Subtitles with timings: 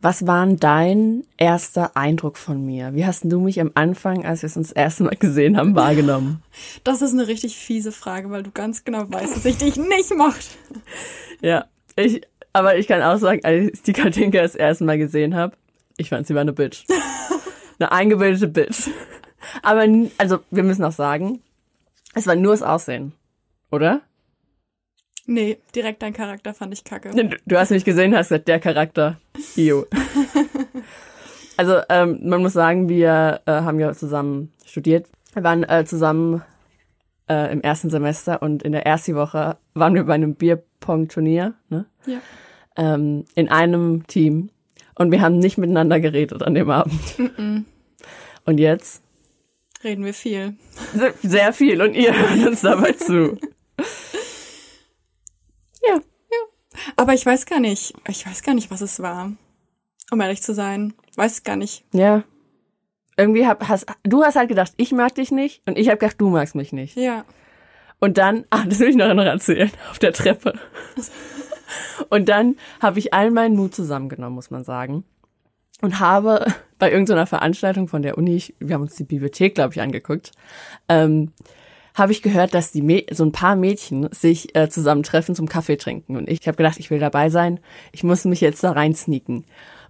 [0.00, 2.94] Was war dein erster Eindruck von mir?
[2.94, 5.74] Wie hast du mich am Anfang, als wir es uns das erste Mal gesehen haben,
[5.74, 6.42] wahrgenommen?
[6.84, 10.14] Das ist eine richtig fiese Frage, weil du ganz genau weißt, dass ich dich nicht
[10.16, 10.44] mochte.
[11.40, 15.34] ja, ich, aber ich kann auch sagen, als ich die Katinka das erste Mal gesehen
[15.34, 15.56] habe,
[15.96, 16.84] ich fand sie war eine Bitch.
[17.78, 18.88] eine eingebildete Bitch.
[19.62, 19.86] Aber,
[20.18, 21.40] also, wir müssen auch sagen,
[22.14, 23.12] es war nur das Aussehen.
[23.70, 24.02] Oder?
[25.30, 27.10] Nee, direkt dein Charakter fand ich kacke.
[27.10, 29.20] Du, du hast mich gesehen, hast gesagt, der Charakter.
[29.56, 29.84] Io.
[31.58, 35.06] also ähm, man muss sagen, wir äh, haben ja zusammen studiert.
[35.34, 36.42] Wir waren äh, zusammen
[37.28, 41.84] äh, im ersten Semester und in der ersten Woche waren wir bei einem Bierpong-Turnier ne?
[42.06, 42.20] Ja.
[42.76, 44.48] ähm, in einem Team
[44.94, 46.94] und wir haben nicht miteinander geredet an dem Abend.
[48.46, 49.02] Und jetzt
[49.84, 50.54] Reden wir viel.
[50.94, 53.36] se- sehr viel und ihr hört uns dabei zu.
[55.86, 56.00] Ja.
[56.96, 59.32] Aber ich weiß gar nicht, ich weiß gar nicht, was es war.
[60.10, 60.94] Um ehrlich zu sein.
[61.16, 61.84] Weiß gar nicht.
[61.92, 62.24] Ja.
[63.16, 66.20] Irgendwie hab, hast, du hast halt gedacht, ich mag dich nicht und ich habe gedacht,
[66.20, 66.96] du magst mich nicht.
[66.96, 67.24] Ja.
[67.98, 70.54] Und dann, ah, das will ich noch erzählen, auf der Treppe.
[72.10, 75.04] Und dann habe ich all meinen Mut zusammengenommen, muss man sagen.
[75.80, 76.46] Und habe
[76.78, 80.32] bei irgendeiner Veranstaltung von der Uni, wir haben uns die Bibliothek, glaube ich, angeguckt,
[80.88, 81.32] ähm,
[81.98, 86.16] habe ich gehört, dass die so ein paar Mädchen sich äh, zusammentreffen zum Kaffee trinken.
[86.16, 87.60] Und ich habe gedacht, ich will dabei sein.
[87.92, 89.44] Ich muss mich jetzt da rein sneaken.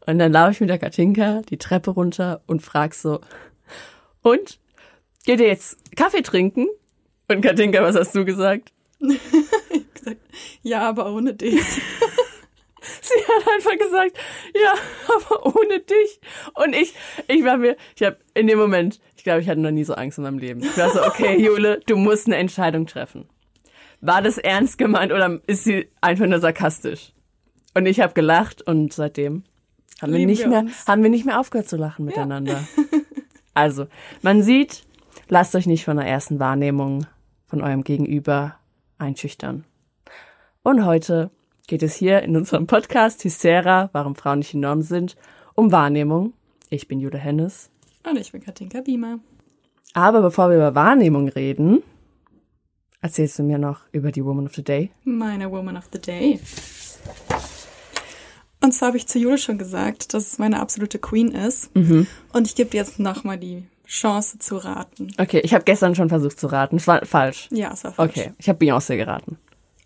[0.06, 3.20] Und dann laufe ich mit der Katinka die Treppe runter und frag so,
[4.22, 4.58] und?
[5.24, 6.66] Geht ihr jetzt Kaffee trinken?
[7.28, 8.72] Und Katinka, was hast du gesagt?
[9.94, 10.20] Gesagt,
[10.62, 11.60] ja, aber ohne dich.
[12.80, 14.16] Sie hat einfach gesagt,
[14.54, 14.72] ja,
[15.14, 16.20] aber ohne dich.
[16.54, 16.94] Und ich,
[17.26, 19.94] ich war mir, ich habe in dem Moment, ich glaube, ich hatte noch nie so
[19.94, 20.60] Angst in meinem Leben.
[20.62, 23.28] Ich war so, okay, Jule, du musst eine Entscheidung treffen.
[24.00, 27.12] War das ernst gemeint oder ist sie einfach nur sarkastisch?
[27.74, 29.42] Und ich habe gelacht und seitdem
[30.00, 30.86] haben wir nicht wir mehr, uns.
[30.86, 32.64] haben wir nicht mehr aufgehört zu lachen miteinander.
[33.54, 33.88] Also,
[34.22, 34.84] man sieht,
[35.28, 37.06] lasst euch nicht von der ersten Wahrnehmung
[37.48, 38.54] von eurem Gegenüber
[38.98, 39.64] einschüchtern.
[40.62, 41.32] Und heute
[41.66, 45.16] geht es hier in unserem Podcast Hystera, warum Frauen nicht die Norm sind,
[45.56, 46.34] um Wahrnehmung.
[46.70, 47.72] Ich bin Jule Hennes.
[48.10, 49.18] Und ich bin Katinka Biemer.
[49.94, 51.82] Aber bevor wir über Wahrnehmung reden,
[53.00, 54.90] erzählst du mir noch über die Woman of the Day.
[55.04, 56.40] Meine Woman of the Day.
[58.60, 61.70] Und zwar habe ich zu Jule schon gesagt, dass es meine absolute Queen ist.
[62.32, 65.12] Und ich gebe dir jetzt nochmal die Chance zu raten.
[65.18, 66.76] Okay, ich habe gestern schon versucht zu raten.
[66.76, 67.48] Es war falsch.
[67.50, 68.10] Ja, es war falsch.
[68.10, 69.38] Okay, ich habe Beyoncé geraten.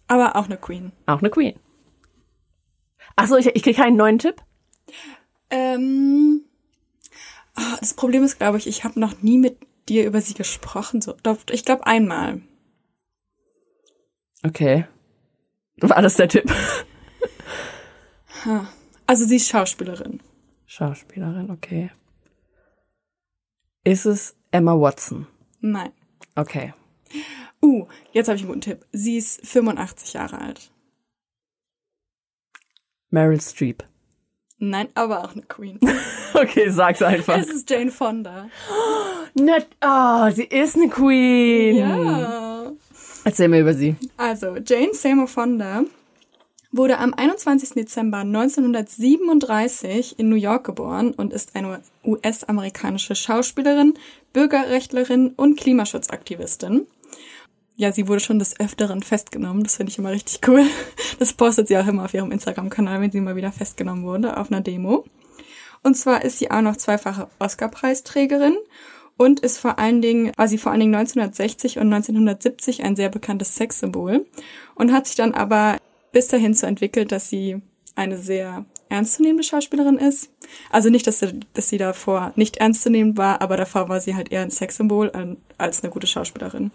[0.09, 0.93] Aber auch eine Queen.
[1.07, 1.55] Auch eine Queen.
[3.17, 4.37] Ach so, ich, ich kriege keinen neuen Tipp?
[5.51, 6.43] Ähm,
[7.79, 11.01] das Problem ist, glaube ich, ich habe noch nie mit dir über sie gesprochen.
[11.01, 11.15] So,
[11.51, 12.43] ich glaube einmal.
[14.45, 14.87] Okay.
[15.81, 16.51] War das der Tipp?
[19.07, 20.21] Also sie ist Schauspielerin.
[20.67, 21.91] Schauspielerin, okay.
[23.85, 25.27] Ist es Emma Watson?
[25.61, 25.93] Nein.
[26.35, 26.73] Okay.
[27.63, 28.87] Uh, jetzt habe ich einen guten Tipp.
[28.91, 30.73] Sie ist 85 Jahre alt.
[33.11, 33.85] Meryl Streep.
[34.59, 35.79] Nein, aber auch eine Queen.
[36.43, 37.39] Okay, sag's einfach.
[37.39, 38.49] es ist Jane Fonda.
[39.35, 41.77] Nicht, oh, sie ist eine Queen.
[41.77, 42.73] Ja.
[43.25, 43.95] Erzähl mir über sie.
[44.17, 45.85] Also, Jane Seymour Fonda
[46.73, 47.71] wurde am 21.
[47.71, 53.95] Dezember 1937 in New York geboren und ist eine US-amerikanische Schauspielerin,
[54.33, 56.87] Bürgerrechtlerin und Klimaschutzaktivistin.
[57.77, 59.63] Ja, sie wurde schon des Öfteren festgenommen.
[59.63, 60.65] Das finde ich immer richtig cool.
[61.19, 64.51] Das postet sie auch immer auf ihrem Instagram-Kanal, wenn sie mal wieder festgenommen wurde auf
[64.51, 65.05] einer Demo.
[65.83, 68.57] Und zwar ist sie auch noch zweifache Oscar-Preisträgerin
[69.17, 73.09] und ist vor allen Dingen, war sie vor allen Dingen 1960 und 1970 ein sehr
[73.09, 74.27] bekanntes Sexsymbol
[74.75, 75.77] und hat sich dann aber
[76.13, 77.61] bis dahin so entwickelt, dass sie
[77.95, 80.31] eine sehr ernstzunehmende Schauspielerin ist.
[80.71, 84.31] Also nicht, dass sie, dass sie davor nicht ernstzunehmend war, aber davor war sie halt
[84.31, 86.71] eher ein Sexsymbol an- als eine gute Schauspielerin.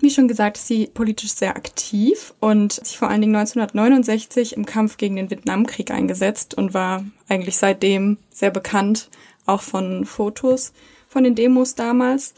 [0.00, 4.66] Wie schon gesagt, ist sie politisch sehr aktiv und sich vor allen Dingen 1969 im
[4.66, 9.10] Kampf gegen den Vietnamkrieg eingesetzt und war eigentlich seitdem sehr bekannt,
[9.46, 10.72] auch von Fotos
[11.08, 12.34] von den Demos damals.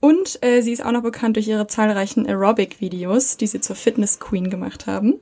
[0.00, 4.18] Und äh, sie ist auch noch bekannt durch ihre zahlreichen Aerobic-Videos, die sie zur Fitness
[4.20, 5.14] Queen gemacht haben.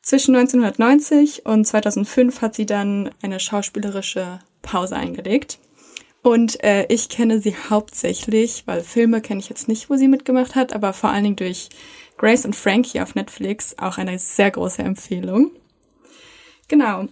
[0.00, 5.58] Zwischen 1990 und 2005 hat sie dann eine schauspielerische Pause eingelegt.
[6.22, 10.54] Und äh, ich kenne sie hauptsächlich, weil Filme kenne ich jetzt nicht, wo sie mitgemacht
[10.54, 11.70] hat, aber vor allen Dingen durch
[12.18, 15.50] Grace und Frankie auf Netflix, auch eine sehr große Empfehlung.
[16.68, 17.06] Genau.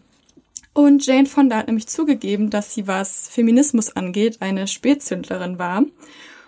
[0.74, 5.84] Und Jane Fonda hat nämlich zugegeben, dass sie, was Feminismus angeht, eine Spätzündlerin war.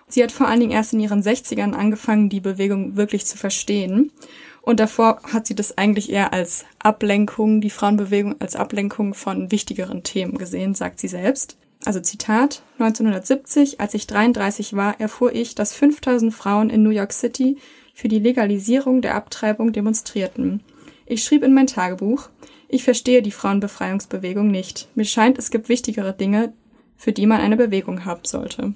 [0.09, 4.13] Sie hat vor allen Dingen erst in ihren 60ern angefangen, die Bewegung wirklich zu verstehen.
[4.61, 10.03] Und davor hat sie das eigentlich eher als Ablenkung, die Frauenbewegung als Ablenkung von wichtigeren
[10.03, 11.56] Themen gesehen, sagt sie selbst.
[11.85, 17.12] Also Zitat, 1970, als ich 33 war, erfuhr ich, dass 5000 Frauen in New York
[17.12, 17.56] City
[17.94, 20.62] für die Legalisierung der Abtreibung demonstrierten.
[21.06, 22.29] Ich schrieb in mein Tagebuch,
[22.69, 24.88] ich verstehe die Frauenbefreiungsbewegung nicht.
[24.94, 26.53] Mir scheint, es gibt wichtigere Dinge,
[26.97, 28.75] für die man eine Bewegung haben sollte.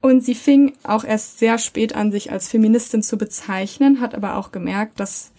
[0.00, 4.36] Und sie fing auch erst sehr spät an, sich als Feministin zu bezeichnen, hat aber
[4.36, 5.32] auch gemerkt, dass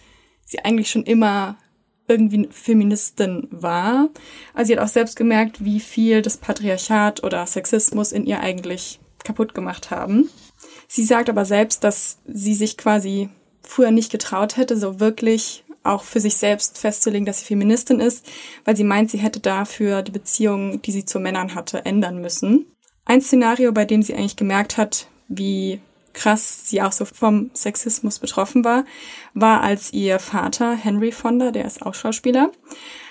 [0.44, 1.56] sie eigentlich schon immer
[2.08, 4.08] irgendwie Feministin war.
[4.52, 9.00] Also sie hat auch selbst gemerkt, wie viel das Patriarchat oder Sexismus in ihr eigentlich
[9.24, 10.28] kaputt gemacht haben.
[10.86, 13.30] Sie sagt aber selbst, dass sie sich quasi
[13.62, 18.26] früher nicht getraut hätte, so wirklich auch für sich selbst festzulegen, dass sie Feministin ist,
[18.64, 22.66] weil sie meint, sie hätte dafür die Beziehung, die sie zu Männern hatte, ändern müssen.
[23.04, 25.80] Ein Szenario, bei dem sie eigentlich gemerkt hat, wie
[26.14, 28.84] krass sie auch so vom Sexismus betroffen war,
[29.34, 32.50] war, als ihr Vater Henry Fonda, der ist auch Schauspieler,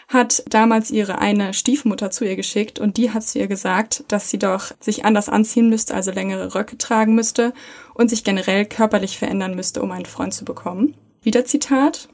[0.08, 4.30] hat damals ihre eine Stiefmutter zu ihr geschickt und die hat zu ihr gesagt, dass
[4.30, 7.54] sie doch sich anders anziehen müsste, also längere Röcke tragen müsste
[7.94, 10.96] und sich generell körperlich verändern müsste, um einen Freund zu bekommen.
[11.22, 12.10] Wieder Zitat.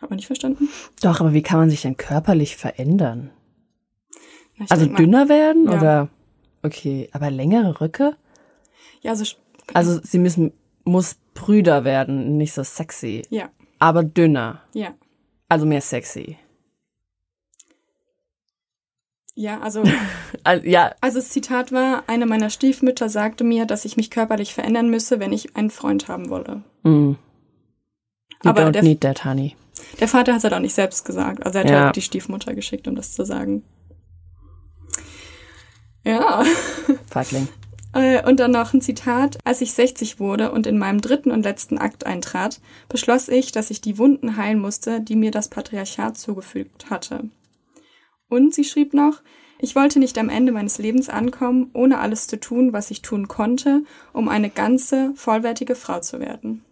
[0.00, 0.68] Hat man nicht verstanden?
[1.00, 3.30] Doch, aber wie kann man sich denn körperlich verändern?
[4.56, 5.76] Na, Also dünner werden Ja.
[5.76, 6.08] oder?
[6.62, 8.16] Okay, aber längere Röcke?
[9.00, 9.24] Ja, also,
[9.74, 10.52] Also sie müssen,
[10.84, 13.22] muss brüder werden, nicht so sexy.
[13.30, 14.62] ja, Aber dünner.
[14.74, 14.94] ja.
[15.48, 16.36] Also mehr sexy.
[19.34, 19.82] Ja, also,
[20.44, 24.52] Also, ja, also das Zitat war, eine meiner Stiefmütter sagte mir, dass ich mich körperlich
[24.54, 26.62] verändern müsse, wenn ich einen Freund haben wolle.
[26.82, 27.12] mm.
[28.44, 29.56] You Aber don't der- need that, honey.
[30.00, 31.44] Der Vater hat es halt auch nicht selbst gesagt.
[31.46, 31.84] Also er hat Ja.
[31.84, 33.62] halt die Stiefmutter geschickt, um das zu sagen.
[36.04, 36.42] Ja.
[37.08, 37.46] Feigling.
[37.94, 39.38] Äh, Und dann noch ein Zitat.
[39.44, 43.70] Als ich 60 wurde und in meinem dritten und letzten Akt eintrat, beschloss ich, dass
[43.70, 47.28] ich die Wunden heilen musste, die mir das Patriarchat zugefügt hatte.
[48.28, 49.20] Und sie schrieb noch,
[49.58, 53.28] ich wollte nicht am Ende meines Lebens ankommen, ohne alles zu tun, was ich tun
[53.28, 56.64] konnte, um eine ganze, vollwertige Frau zu werden.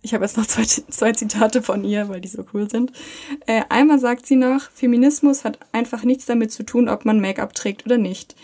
[0.00, 2.92] Ich habe jetzt noch zwei, zwei Zitate von ihr, weil die so cool sind.
[3.46, 7.52] Äh, einmal sagt sie noch, Feminismus hat einfach nichts damit zu tun, ob man Make-up
[7.54, 8.34] trägt oder nicht.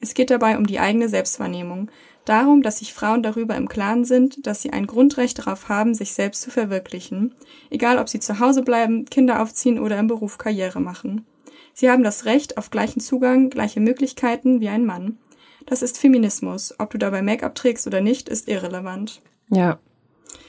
[0.00, 1.90] Es geht dabei um die eigene Selbstwahrnehmung.
[2.24, 6.12] Darum, dass sich Frauen darüber im Klaren sind, dass sie ein Grundrecht darauf haben, sich
[6.12, 7.34] selbst zu verwirklichen.
[7.70, 11.26] Egal, ob sie zu Hause bleiben, Kinder aufziehen oder im Beruf Karriere machen.
[11.72, 15.18] Sie haben das Recht auf gleichen Zugang, gleiche Möglichkeiten wie ein Mann.
[15.64, 16.74] Das ist Feminismus.
[16.78, 19.22] Ob du dabei Make-up trägst oder nicht, ist irrelevant.
[19.48, 19.78] Ja.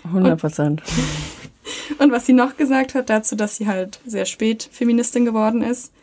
[0.04, 0.84] 100 Prozent.
[2.00, 5.94] Und was sie noch gesagt hat dazu, dass sie halt sehr spät Feministin geworden ist.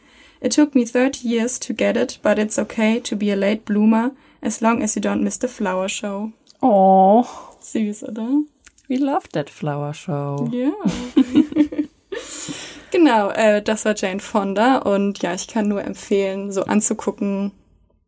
[0.46, 3.64] It took me 30 years to get it, but it's okay to be a late
[3.64, 6.30] bloomer as long as you don't miss the flower show.
[6.62, 7.26] Oh,
[7.60, 8.44] Süß, oder?
[8.88, 10.48] we love that flower show.
[10.52, 10.70] Ja.
[12.92, 17.50] genau, äh, das war Jane Fonda und ja, ich kann nur empfehlen, so anzugucken,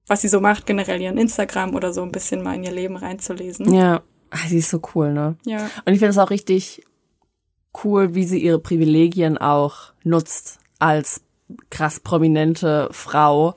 [0.06, 2.95] was sie so macht, generell ihren Instagram oder so ein bisschen mal in ihr Leben
[2.95, 3.75] reinzulesen.
[3.75, 5.37] Ja, ah, sie ist so cool, ne?
[5.45, 5.68] Ja.
[5.85, 6.85] Und ich finde es auch richtig
[7.83, 11.23] cool, wie sie ihre Privilegien auch nutzt als
[11.71, 13.55] krass prominente Frau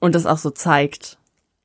[0.00, 1.18] und das auch so zeigt.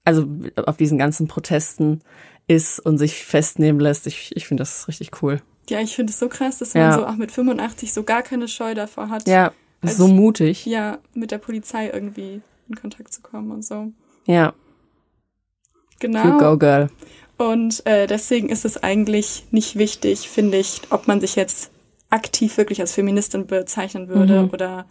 [0.06, 0.28] Also
[0.66, 2.02] auf diesen ganzen Protesten
[2.48, 4.08] ist und sich festnehmen lässt.
[4.08, 5.42] Ich, ich finde das richtig cool.
[5.70, 6.90] Ja, ich finde es so krass, dass Ja.
[6.90, 9.28] man so auch mit 85 so gar keine Scheu davor hat.
[9.28, 10.66] Ja, Also so mutig.
[10.66, 13.92] ja, mit der Polizei irgendwie in Kontakt zu kommen und so.
[14.26, 14.54] Ja,
[16.00, 16.24] Genau.
[16.26, 16.90] you go girl.
[17.38, 21.72] Und äh, deswegen ist es eigentlich nicht wichtig, finde ich, ob man sich jetzt
[22.10, 24.50] aktiv wirklich als Feministin bezeichnen würde Mhm.
[24.52, 24.86] oder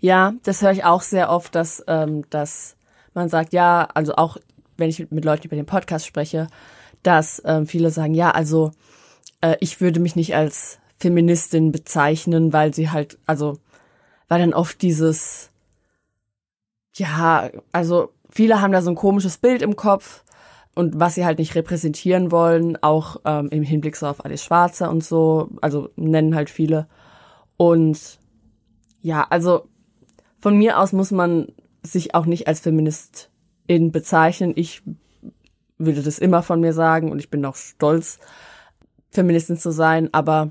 [0.00, 2.76] Ja, das höre ich auch sehr oft, dass, ähm, dass
[3.14, 4.36] man sagt, ja, also auch
[4.76, 6.48] wenn ich mit, Leuten über den Podcast spreche,
[7.02, 8.72] dass ähm, viele sagen, ja, also
[9.40, 13.58] äh, ich würde mich nicht als Feministin bezeichnen, weil sie halt, also,
[14.28, 15.50] weil dann oft dieses,
[16.94, 20.24] ja, also viele haben da so ein komisches Bild im Kopf
[20.76, 24.88] und was sie halt nicht repräsentieren wollen, auch ähm, im Hinblick so auf Alice Schwarzer
[24.90, 26.86] und so, also nennen halt viele.
[27.56, 28.20] Und
[29.00, 29.66] ja, also
[30.38, 31.48] von mir aus muss man
[31.82, 34.52] sich auch nicht als Feministin bezeichnen.
[34.54, 34.82] Ich
[35.78, 38.20] würde das immer von mir sagen und ich bin auch stolz,
[39.10, 40.50] Feministin zu sein, aber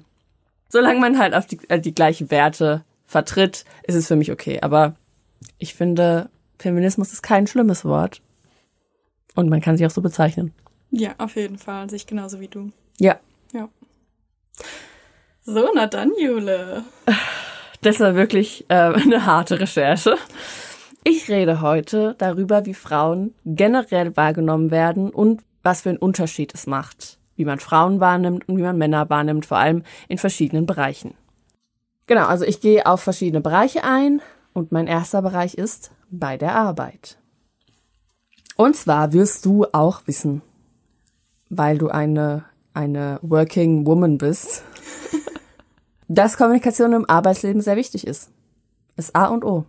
[0.69, 4.59] Solange man halt auf die, äh, die gleichen Werte vertritt, ist es für mich okay.
[4.61, 4.95] Aber
[5.57, 6.29] ich finde,
[6.59, 8.21] Feminismus ist kein schlimmes Wort.
[9.35, 10.53] Und man kann sich auch so bezeichnen.
[10.91, 11.89] Ja, auf jeden Fall.
[11.89, 12.71] Sehe ich genauso wie du.
[12.99, 13.19] Ja.
[13.53, 13.69] Ja.
[15.43, 16.83] So, na dann, Jule.
[17.81, 20.17] Das war wirklich äh, eine harte Recherche.
[21.03, 26.65] Ich rede heute darüber, wie Frauen generell wahrgenommen werden und was für einen Unterschied es
[26.65, 31.13] macht, wie man Frauen wahrnimmt und wie man Männer wahrnimmt, vor allem in verschiedenen Bereichen.
[32.07, 34.21] Genau, also ich gehe auf verschiedene Bereiche ein
[34.53, 37.17] und mein erster Bereich ist bei der Arbeit.
[38.57, 40.41] Und zwar wirst du auch wissen,
[41.49, 44.63] weil du eine, eine Working Woman bist,
[46.07, 48.31] dass Kommunikation im Arbeitsleben sehr wichtig ist.
[48.95, 49.65] Ist A und O.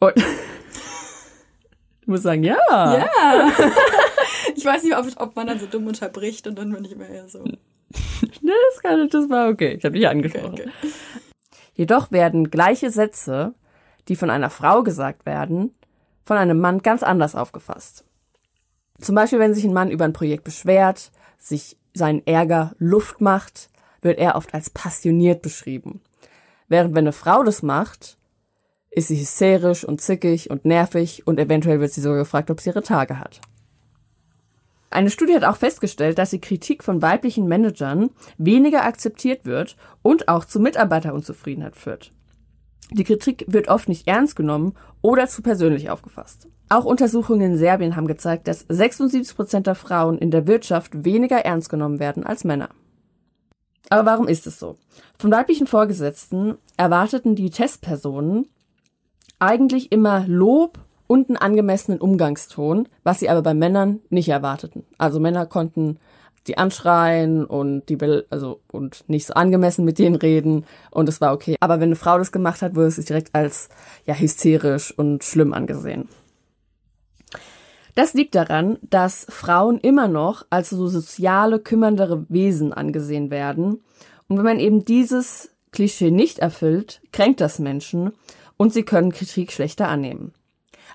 [0.00, 0.14] Und
[2.00, 2.56] ich muss sagen, ja.
[2.70, 3.52] Ja.
[4.56, 7.08] ich weiß nicht, ob, ob man dann so dumm unterbricht und dann bin ich immer
[7.08, 7.44] eher so.
[7.44, 9.74] Ne, das, kann, das war okay.
[9.74, 10.54] Ich habe dich angesprochen.
[10.54, 10.92] Okay, okay.
[11.74, 13.54] Jedoch werden gleiche Sätze,
[14.08, 15.74] die von einer Frau gesagt werden,
[16.28, 18.04] von einem Mann ganz anders aufgefasst.
[19.00, 23.70] Zum Beispiel, wenn sich ein Mann über ein Projekt beschwert, sich seinen Ärger Luft macht,
[24.02, 26.02] wird er oft als passioniert beschrieben.
[26.68, 28.18] Während wenn eine Frau das macht,
[28.90, 32.70] ist sie hysterisch und zickig und nervig und eventuell wird sie sogar gefragt, ob sie
[32.70, 33.40] ihre Tage hat.
[34.90, 40.28] Eine Studie hat auch festgestellt, dass die Kritik von weiblichen Managern weniger akzeptiert wird und
[40.28, 42.12] auch zu Mitarbeiterunzufriedenheit führt.
[42.90, 46.48] Die Kritik wird oft nicht ernst genommen oder zu persönlich aufgefasst.
[46.68, 51.38] Auch Untersuchungen in Serbien haben gezeigt, dass 76 Prozent der Frauen in der Wirtschaft weniger
[51.38, 52.70] ernst genommen werden als Männer.
[53.90, 54.76] Aber warum ist es so?
[55.18, 58.46] Von weiblichen Vorgesetzten erwarteten die Testpersonen
[59.38, 64.84] eigentlich immer Lob und einen angemessenen Umgangston, was sie aber bei Männern nicht erwarteten.
[64.98, 65.98] Also Männer konnten
[66.48, 71.20] die anschreien und die will, also und nicht so angemessen mit denen reden und es
[71.20, 71.56] war okay.
[71.60, 73.68] Aber wenn eine Frau das gemacht hat, wurde es direkt als
[74.06, 76.08] ja hysterisch und schlimm angesehen.
[77.94, 83.82] Das liegt daran, dass Frauen immer noch als so soziale, kümmerndere Wesen angesehen werden.
[84.28, 88.12] Und wenn man eben dieses Klischee nicht erfüllt, kränkt das Menschen
[88.56, 90.32] und sie können Kritik schlechter annehmen.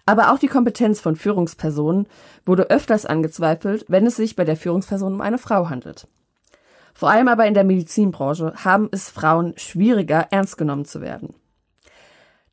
[0.05, 2.07] Aber auch die Kompetenz von Führungspersonen
[2.45, 6.07] wurde öfters angezweifelt, wenn es sich bei der Führungsperson um eine Frau handelt.
[6.93, 11.33] Vor allem aber in der Medizinbranche haben es Frauen schwieriger, ernst genommen zu werden.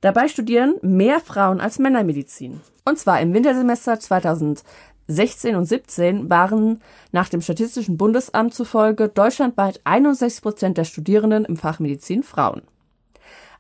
[0.01, 2.61] Dabei studieren mehr Frauen als Männer Medizin.
[2.87, 6.81] Und zwar im Wintersemester 2016 und 17 waren
[7.13, 12.63] nach dem Statistischen Bundesamt zufolge deutschlandweit 61 Prozent der Studierenden im Fach Medizin Frauen.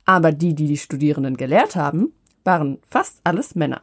[0.06, 3.82] Aber die, die die Studierenden gelehrt haben, waren fast alles Männer.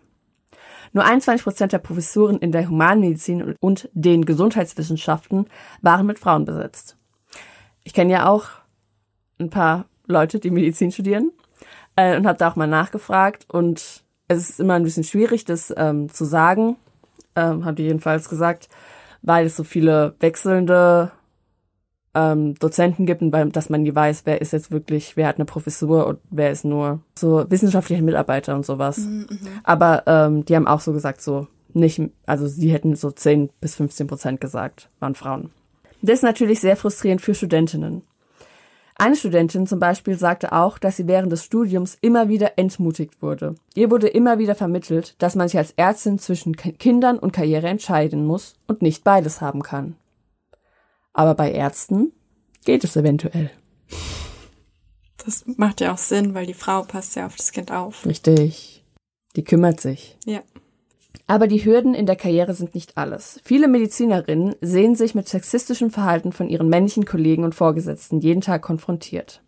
[0.93, 5.47] Nur 21 Prozent der Professuren in der Humanmedizin und den Gesundheitswissenschaften
[5.81, 6.95] waren mit Frauen besetzt.
[7.83, 8.45] Ich kenne ja auch
[9.39, 11.31] ein paar Leute, die Medizin studieren
[11.95, 15.73] äh, und habe da auch mal nachgefragt und es ist immer ein bisschen schwierig, das
[15.75, 16.77] ähm, zu sagen,
[17.35, 18.67] ähm, haben die jedenfalls gesagt,
[19.21, 21.11] weil es so viele wechselnde
[22.17, 25.35] ähm, Dozenten gibt und weil, dass man nie weiß, wer ist jetzt wirklich, wer hat
[25.35, 28.97] eine Professur und wer ist nur so wissenschaftliche Mitarbeiter und sowas.
[28.97, 29.27] Mhm.
[29.63, 33.75] Aber ähm, die haben auch so gesagt, so nicht, also sie hätten so 10 bis
[33.75, 35.51] 15 Prozent gesagt, waren Frauen.
[36.01, 38.01] Das ist natürlich sehr frustrierend für Studentinnen.
[38.95, 43.53] Eine Studentin zum Beispiel sagte auch, dass sie während des Studiums immer wieder entmutigt wurde.
[43.75, 48.25] Ihr wurde immer wieder vermittelt, dass man sich als Ärztin zwischen Kindern und Karriere entscheiden
[48.25, 49.95] muss und nicht beides haben kann.
[51.17, 52.11] Aber bei Ärzten
[52.63, 53.49] geht es eventuell.
[55.25, 58.05] Das macht ja auch Sinn, weil die Frau passt ja auf das Kind auf.
[58.05, 58.83] Richtig.
[59.35, 60.15] Die kümmert sich.
[60.25, 60.41] Ja.
[61.25, 63.41] Aber die Hürden in der Karriere sind nicht alles.
[63.43, 68.61] Viele Medizinerinnen sehen sich mit sexistischem Verhalten von ihren männlichen Kollegen und Vorgesetzten jeden Tag
[68.61, 69.41] konfrontiert.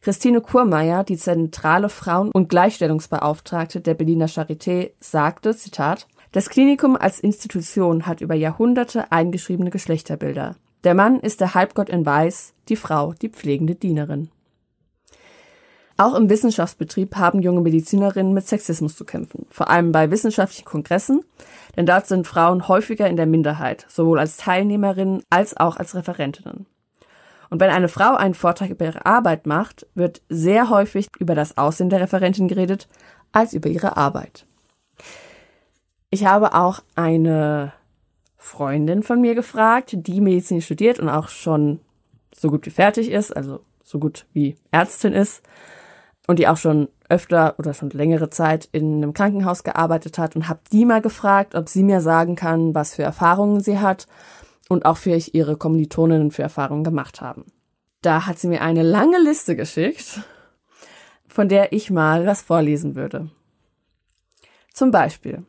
[0.00, 7.20] Christine Kurmeier, die zentrale Frauen- und Gleichstellungsbeauftragte der Berliner Charité, sagte, Zitat, das Klinikum als
[7.20, 10.56] Institution hat über Jahrhunderte eingeschriebene Geschlechterbilder.
[10.84, 14.30] Der Mann ist der Halbgott in Weiß, die Frau die pflegende Dienerin.
[15.96, 21.22] Auch im Wissenschaftsbetrieb haben junge Medizinerinnen mit Sexismus zu kämpfen, vor allem bei wissenschaftlichen Kongressen,
[21.76, 26.66] denn dort sind Frauen häufiger in der Minderheit, sowohl als Teilnehmerinnen als auch als Referentinnen.
[27.50, 31.58] Und wenn eine Frau einen Vortrag über ihre Arbeit macht, wird sehr häufig über das
[31.58, 32.88] Aussehen der Referentin geredet,
[33.30, 34.46] als über ihre Arbeit.
[36.10, 37.72] Ich habe auch eine
[38.42, 41.78] Freundin von mir gefragt, die Medizin studiert und auch schon
[42.34, 45.42] so gut wie fertig ist, also so gut wie Ärztin ist
[46.26, 50.48] und die auch schon öfter oder schon längere Zeit in einem Krankenhaus gearbeitet hat und
[50.48, 54.08] habe die mal gefragt, ob sie mir sagen kann, was für Erfahrungen sie hat
[54.68, 57.46] und auch für ich ihre Kommilitoninnen für Erfahrungen gemacht haben.
[58.00, 60.20] Da hat sie mir eine lange Liste geschickt,
[61.28, 63.30] von der ich mal was vorlesen würde.
[64.72, 65.44] Zum Beispiel,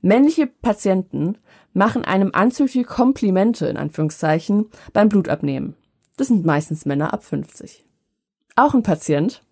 [0.00, 1.36] männliche Patienten
[1.72, 5.76] machen einem anzügliche Komplimente in Anführungszeichen beim Blutabnehmen.
[6.16, 7.84] Das sind meistens Männer ab 50.
[8.56, 9.42] Auch ein Patient,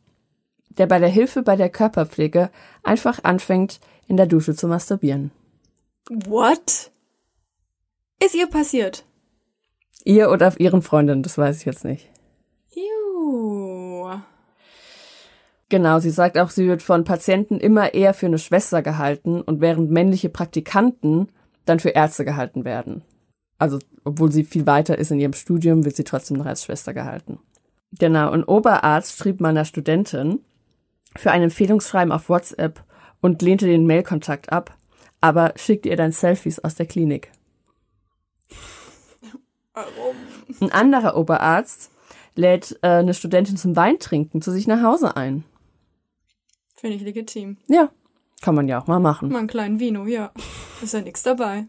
[0.77, 2.51] der bei der Hilfe bei der Körperpflege
[2.83, 5.31] einfach anfängt, in der Dusche zu masturbieren.
[6.09, 6.91] What?
[8.23, 9.05] Ist ihr passiert?
[10.05, 12.09] Ihr oder auf ihren Freundinnen, das weiß ich jetzt nicht.
[12.75, 14.11] Juhu.
[15.69, 19.61] Genau, sie sagt auch, sie wird von Patienten immer eher für eine Schwester gehalten und
[19.61, 21.29] während männliche Praktikanten
[21.69, 23.03] dann für Ärzte gehalten werden.
[23.59, 26.95] Also, obwohl sie viel weiter ist in ihrem Studium, wird sie trotzdem noch als Schwester
[26.95, 27.39] gehalten.
[27.99, 30.41] Genau, ein Oberarzt schrieb meiner Studentin
[31.17, 32.85] für ein Empfehlungsschreiben auf WhatsApp
[33.21, 34.77] und lehnte den Mailkontakt ab,
[35.21, 37.33] aber schickte ihr dann Selfies aus der Klinik.
[39.73, 40.17] Warum?
[40.61, 41.91] Ein anderer Oberarzt
[42.35, 45.45] lädt äh, eine Studentin zum Weintrinken zu sich nach Hause ein.
[46.75, 47.57] Finde ich legitim.
[47.67, 47.91] Ja,
[48.41, 49.31] kann man ja auch mal machen.
[49.31, 50.31] Mal einen kleinen Vino, ja.
[50.83, 51.67] Ist ja nichts dabei.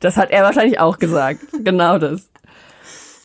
[0.00, 1.40] Das hat er wahrscheinlich auch gesagt.
[1.64, 2.30] genau das.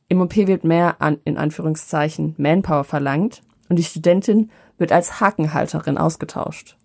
[0.09, 5.97] Im OP wird mehr an, in Anführungszeichen, Manpower verlangt und die Studentin wird als Hakenhalterin
[5.97, 6.77] ausgetauscht.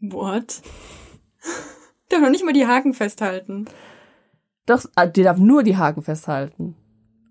[0.00, 0.60] What?
[2.08, 3.66] Darf noch nicht mal die Haken festhalten.
[4.66, 6.76] Doch, äh, die darf nur die Haken festhalten.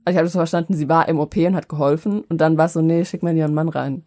[0.06, 2.58] Also ich habe das so verstanden, sie war im OP und hat geholfen und dann
[2.58, 4.04] war es so, nee, schick mal ihren Mann rein.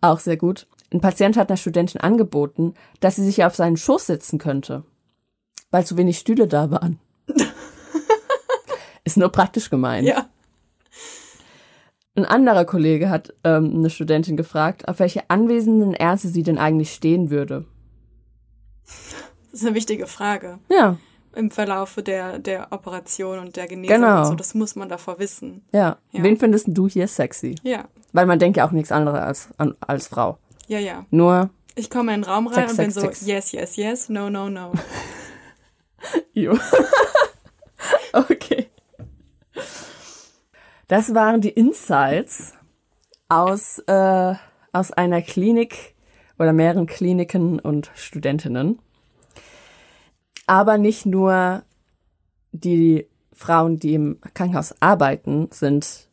[0.00, 0.66] Auch sehr gut.
[0.92, 4.84] Ein Patient hat einer Studentin angeboten, dass sie sich auf seinen Schoß setzen könnte,
[5.70, 6.98] weil zu wenig Stühle da waren.
[9.04, 10.06] Ist nur praktisch gemeint.
[10.06, 10.28] Ja.
[12.14, 16.92] Ein anderer Kollege hat ähm, eine Studentin gefragt, auf welche anwesenden Ärzte sie denn eigentlich
[16.92, 17.64] stehen würde.
[19.50, 20.58] Das ist eine wichtige Frage.
[20.68, 20.96] Ja,
[21.34, 24.24] Im Verlauf der, der Operation und der Genesung Genau.
[24.24, 24.34] so.
[24.34, 25.64] Das muss man davor wissen.
[25.72, 25.98] ja.
[26.12, 26.22] Ja.
[26.22, 27.54] Wen findest du hier sexy?
[27.62, 27.84] Ja.
[28.12, 30.38] Weil man denkt ja auch nichts anderes als, an, als Frau.
[30.66, 31.04] Ja, ja.
[31.10, 33.26] Nur, Ich komme in den Raum rein Sex, und bin Sex, so, Sex.
[33.26, 34.72] yes, yes, yes, no, no, no.
[36.32, 36.56] Jo.
[38.12, 38.68] okay.
[40.86, 42.54] Das waren die Insights
[43.28, 44.34] aus, äh,
[44.72, 45.94] aus einer Klinik
[46.38, 48.78] oder mehreren Kliniken und Studentinnen.
[50.48, 51.62] Aber nicht nur
[52.52, 56.08] die Frauen, die im Krankenhaus arbeiten, sind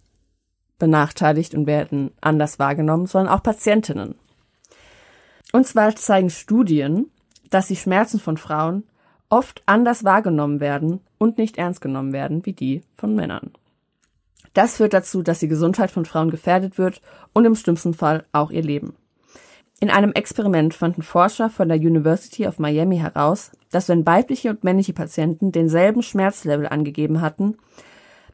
[0.77, 4.15] benachteiligt und werden anders wahrgenommen, sondern auch Patientinnen.
[5.53, 7.09] Und zwar zeigen Studien,
[7.49, 8.83] dass die Schmerzen von Frauen
[9.29, 13.51] oft anders wahrgenommen werden und nicht ernst genommen werden wie die von Männern.
[14.53, 18.51] Das führt dazu, dass die Gesundheit von Frauen gefährdet wird und im schlimmsten Fall auch
[18.51, 18.95] ihr Leben.
[19.81, 24.63] In einem Experiment fanden Forscher von der University of Miami heraus, dass wenn weibliche und
[24.63, 27.57] männliche Patienten denselben Schmerzlevel angegeben hatten,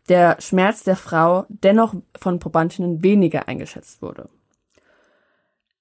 [0.07, 4.29] der Schmerz der Frau dennoch von Probandinnen weniger eingeschätzt wurde.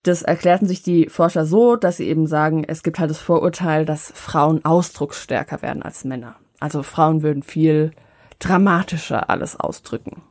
[0.03, 3.85] Das erklärten sich die Forscher so, dass sie eben sagen, es gibt halt das Vorurteil,
[3.85, 6.37] dass Frauen ausdrucksstärker werden als Männer.
[6.59, 7.91] Also Frauen würden viel
[8.39, 10.23] dramatischer alles ausdrücken.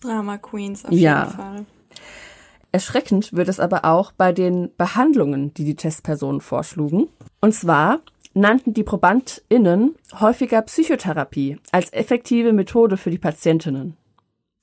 [0.00, 1.24] Drama Queens auf Ja.
[1.24, 1.66] jeden Fall.
[2.72, 7.08] Erschreckend wird es aber auch bei den Behandlungen, die die Testpersonen vorschlugen.
[7.40, 8.00] Und zwar
[8.34, 13.96] nannten die ProbandInnen häufiger Psychotherapie als effektive Methode für die Patientinnen.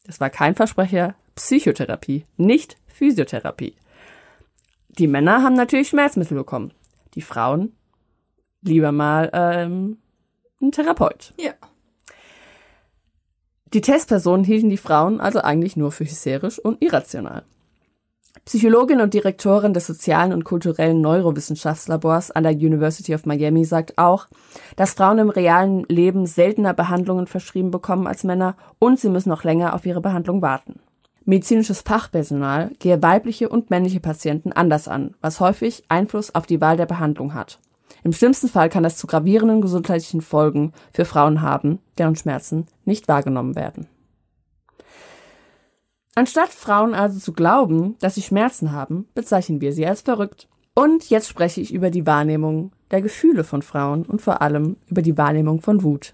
[0.06, 3.76] Das war kein Versprecher, Psychotherapie, nicht Physiotherapie.
[4.90, 6.72] Die Männer haben natürlich Schmerzmittel bekommen.
[7.16, 7.76] Die Frauen
[8.62, 9.98] lieber mal ähm,
[10.62, 11.34] einen Therapeut.
[11.40, 11.54] Ja.
[13.74, 17.44] Die Testpersonen hielten die Frauen also eigentlich nur für hysterisch und irrational.
[18.46, 24.28] Psychologin und Direktorin des sozialen und kulturellen Neurowissenschaftslabors an der University of Miami sagt auch,
[24.76, 29.44] dass Frauen im realen Leben seltener Behandlungen verschrieben bekommen als Männer und sie müssen noch
[29.44, 30.80] länger auf ihre Behandlung warten.
[31.26, 36.76] Medizinisches Fachpersonal gehe weibliche und männliche Patienten anders an, was häufig Einfluss auf die Wahl
[36.76, 37.60] der Behandlung hat.
[38.04, 43.08] Im schlimmsten Fall kann das zu gravierenden gesundheitlichen Folgen für Frauen haben, deren Schmerzen nicht
[43.08, 43.88] wahrgenommen werden.
[46.16, 50.48] Anstatt Frauen also zu glauben, dass sie Schmerzen haben, bezeichnen wir sie als verrückt.
[50.76, 55.02] Und jetzt spreche ich über die Wahrnehmung der Gefühle von Frauen und vor allem über
[55.02, 56.14] die Wahrnehmung von Wut.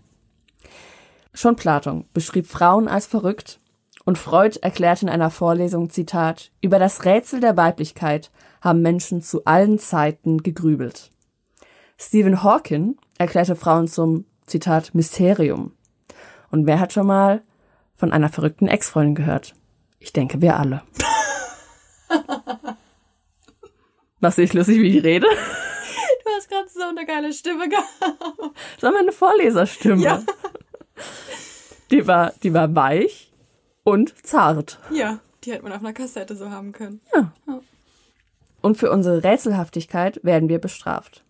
[1.34, 3.60] Schon Platon beschrieb Frauen als verrückt
[4.06, 8.32] und Freud erklärte in einer Vorlesung, Zitat, über das Rätsel der Weiblichkeit
[8.62, 11.12] haben Menschen zu allen Zeiten gegrübelt.
[11.98, 15.74] Stephen Hawking erklärte Frauen zum, Zitat, Mysterium.
[16.50, 17.42] Und wer hat schon mal
[17.96, 19.54] von einer verrückten Ex-Freundin gehört?
[20.00, 20.82] Ich denke, wir alle.
[24.20, 25.28] Was ich lustig, wie ich rede?
[25.28, 27.88] Du hast gerade so eine geile Stimme gehabt.
[28.76, 30.02] Das war meine Vorleserstimme.
[30.02, 30.24] Ja.
[31.92, 33.32] Die war, die war weich
[33.84, 34.80] und zart.
[34.92, 37.02] Ja, die hätte man auf einer Kassette so haben können.
[38.62, 41.24] Und für unsere Rätselhaftigkeit werden wir bestraft.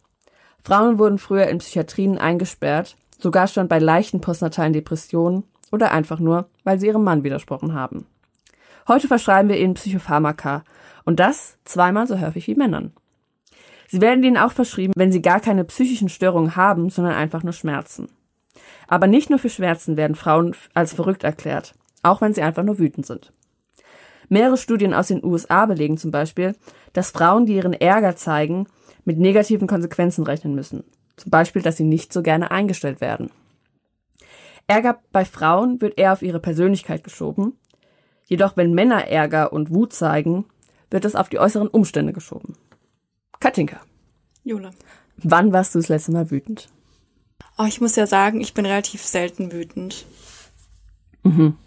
[0.61, 6.49] Frauen wurden früher in Psychiatrien eingesperrt, sogar schon bei leichten postnatalen Depressionen oder einfach nur,
[6.63, 8.05] weil sie ihrem Mann widersprochen haben.
[8.89, 10.63] Heute verschreiben wir ihnen Psychopharmaka
[11.05, 12.91] und das zweimal so häufig wie Männern.
[13.87, 17.53] Sie werden ihnen auch verschrieben, wenn sie gar keine psychischen Störungen haben, sondern einfach nur
[17.53, 18.09] Schmerzen.
[18.87, 22.79] Aber nicht nur für Schmerzen werden Frauen als verrückt erklärt, auch wenn sie einfach nur
[22.79, 23.31] wütend sind.
[24.27, 26.55] Mehrere Studien aus den USA belegen zum Beispiel,
[26.93, 28.67] dass Frauen, die ihren Ärger zeigen,
[29.05, 30.83] mit negativen Konsequenzen rechnen müssen.
[31.15, 33.29] Zum Beispiel, dass sie nicht so gerne eingestellt werden.
[34.65, 37.53] Ärger bei Frauen wird eher auf ihre Persönlichkeit geschoben.
[38.29, 40.45] Jedoch, wenn Männer Ärger und Wut zeigen,
[40.91, 42.55] wird es auf die äußeren Umstände geschoben.
[43.39, 43.81] Katinka,
[44.43, 44.69] Jule.
[45.17, 46.69] wann warst du das letzte Mal wütend?
[47.57, 50.05] Oh, ich muss ja sagen, ich bin relativ selten wütend.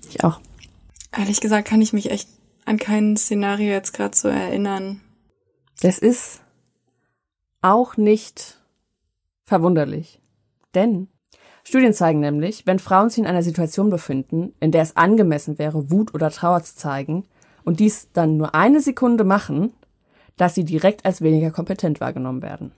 [0.09, 0.41] Ich auch.
[1.17, 2.29] Ehrlich gesagt kann ich mich echt
[2.65, 5.01] an kein Szenario jetzt gerade so erinnern.
[5.81, 6.43] Das ist
[7.61, 8.61] auch nicht
[9.45, 10.21] verwunderlich.
[10.75, 11.09] Denn
[11.73, 15.91] Studien zeigen nämlich, wenn Frauen sich in einer Situation befinden, in der es angemessen wäre,
[15.91, 17.25] Wut oder Trauer zu zeigen,
[17.65, 19.73] und dies dann nur eine Sekunde machen,
[20.37, 22.73] dass sie direkt als weniger kompetent wahrgenommen werden.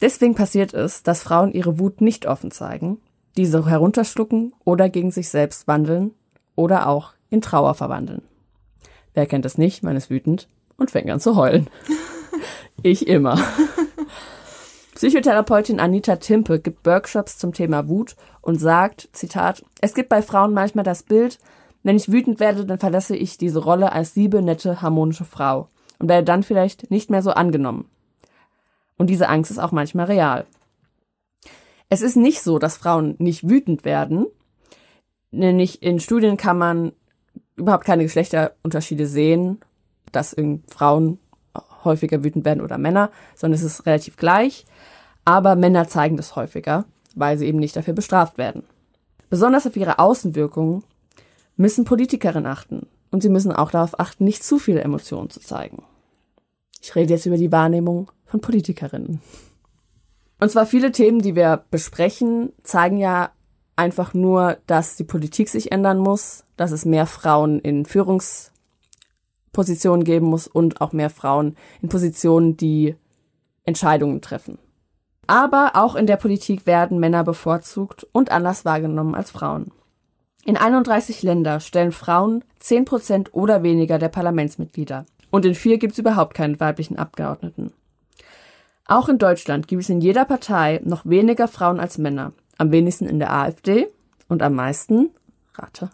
[0.00, 3.00] Deswegen passiert es, dass Frauen ihre Wut nicht offen zeigen,
[3.36, 6.12] diese herunterschlucken oder gegen sich selbst wandeln
[6.54, 8.22] oder auch in Trauer verwandeln.
[9.12, 11.68] Wer kennt es nicht, man ist wütend und fängt an zu heulen.
[12.84, 13.38] Ich immer.
[15.02, 20.54] Psychotherapeutin Anita Timpe gibt Workshops zum Thema Wut und sagt, Zitat, es gibt bei Frauen
[20.54, 21.40] manchmal das Bild,
[21.82, 25.66] wenn ich wütend werde, dann verlasse ich diese Rolle als liebe, nette, harmonische Frau
[25.98, 27.86] und werde dann vielleicht nicht mehr so angenommen.
[28.96, 30.46] Und diese Angst ist auch manchmal real.
[31.88, 34.26] Es ist nicht so, dass Frauen nicht wütend werden,
[35.32, 36.92] nämlich in Studien kann man
[37.56, 39.62] überhaupt keine Geschlechterunterschiede sehen,
[40.12, 40.36] dass
[40.68, 41.18] Frauen
[41.84, 44.64] häufiger wütend werden oder Männer, sondern es ist relativ gleich.
[45.24, 48.64] Aber Männer zeigen das häufiger, weil sie eben nicht dafür bestraft werden.
[49.30, 50.84] Besonders auf ihre Außenwirkungen
[51.56, 52.86] müssen Politikerinnen achten.
[53.10, 55.84] Und sie müssen auch darauf achten, nicht zu viele Emotionen zu zeigen.
[56.80, 59.20] Ich rede jetzt über die Wahrnehmung von Politikerinnen.
[60.40, 63.30] Und zwar viele Themen, die wir besprechen, zeigen ja
[63.76, 70.26] einfach nur, dass die Politik sich ändern muss, dass es mehr Frauen in Führungspositionen geben
[70.26, 72.96] muss und auch mehr Frauen in Positionen, die
[73.64, 74.58] Entscheidungen treffen.
[75.26, 79.70] Aber auch in der Politik werden Männer bevorzugt und anders wahrgenommen als Frauen.
[80.44, 85.06] In 31 Länder stellen Frauen 10 Prozent oder weniger der Parlamentsmitglieder.
[85.30, 87.72] Und in vier gibt es überhaupt keinen weiblichen Abgeordneten.
[88.86, 92.32] Auch in Deutschland gibt es in jeder Partei noch weniger Frauen als Männer.
[92.58, 93.88] Am wenigsten in der AfD
[94.28, 95.10] und am meisten,
[95.54, 95.90] rate,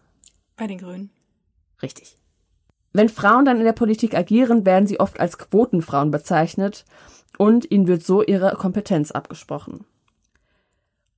[0.57, 1.11] Bei den Grünen.
[1.83, 2.17] Richtig.
[2.99, 6.85] Wenn Frauen dann in der Politik agieren, werden sie oft als Quotenfrauen bezeichnet
[7.37, 9.85] und ihnen wird so ihre Kompetenz abgesprochen.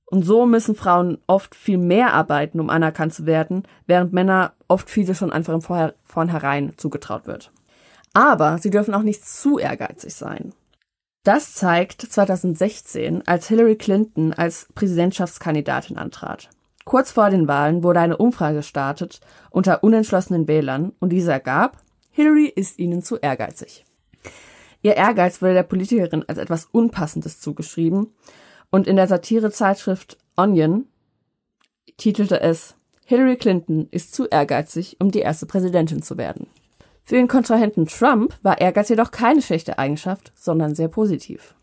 [0.05, 4.91] Und so müssen Frauen oft viel mehr arbeiten, um anerkannt zu werden, während Männer oft
[4.91, 7.51] viele schon einfach im Vorher vornherein zugetraut wird.
[8.13, 10.53] Aber sie dürfen auch nicht zu ehrgeizig sein.
[11.23, 16.51] Das zeigt 2016, als Hillary Clinton als Präsidentschaftskandidatin antrat.
[16.85, 21.77] Kurz vor den Wahlen wurde eine Umfrage gestartet unter unentschlossenen Wählern und diese ergab,
[22.11, 23.85] Hillary ist ihnen zu ehrgeizig.
[24.81, 28.13] Ihr Ehrgeiz wurde der Politikerin als etwas Unpassendes zugeschrieben
[28.71, 30.87] und in der Satirezeitschrift Onion
[31.97, 36.47] titelte es Hillary Clinton ist zu ehrgeizig, um die erste Präsidentin zu werden.
[37.03, 41.55] Für den Kontrahenten Trump war Ehrgeiz jedoch keine schlechte Eigenschaft, sondern sehr positiv.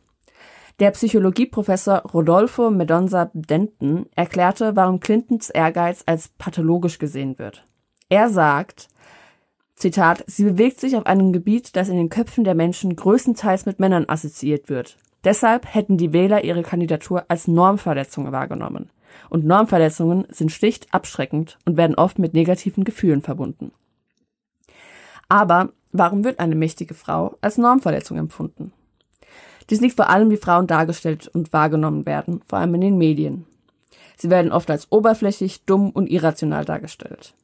[0.80, 7.64] Der Psychologieprofessor Rodolfo Mendonça Denton erklärte, warum Clintons Ehrgeiz als pathologisch gesehen wird.
[8.08, 8.88] Er sagt,
[9.74, 13.80] Zitat, sie bewegt sich auf einem Gebiet, das in den Köpfen der Menschen größtenteils mit
[13.80, 14.98] Männern assoziiert wird.
[15.24, 18.90] Deshalb hätten die Wähler ihre Kandidatur als Normverletzung wahrgenommen.
[19.30, 23.72] Und Normverletzungen sind schlicht abschreckend und werden oft mit negativen Gefühlen verbunden.
[25.28, 28.72] Aber warum wird eine mächtige Frau als Normverletzung empfunden?
[29.70, 33.46] Dies liegt vor allem, wie Frauen dargestellt und wahrgenommen werden, vor allem in den Medien.
[34.16, 37.34] Sie werden oft als oberflächlich, dumm und irrational dargestellt.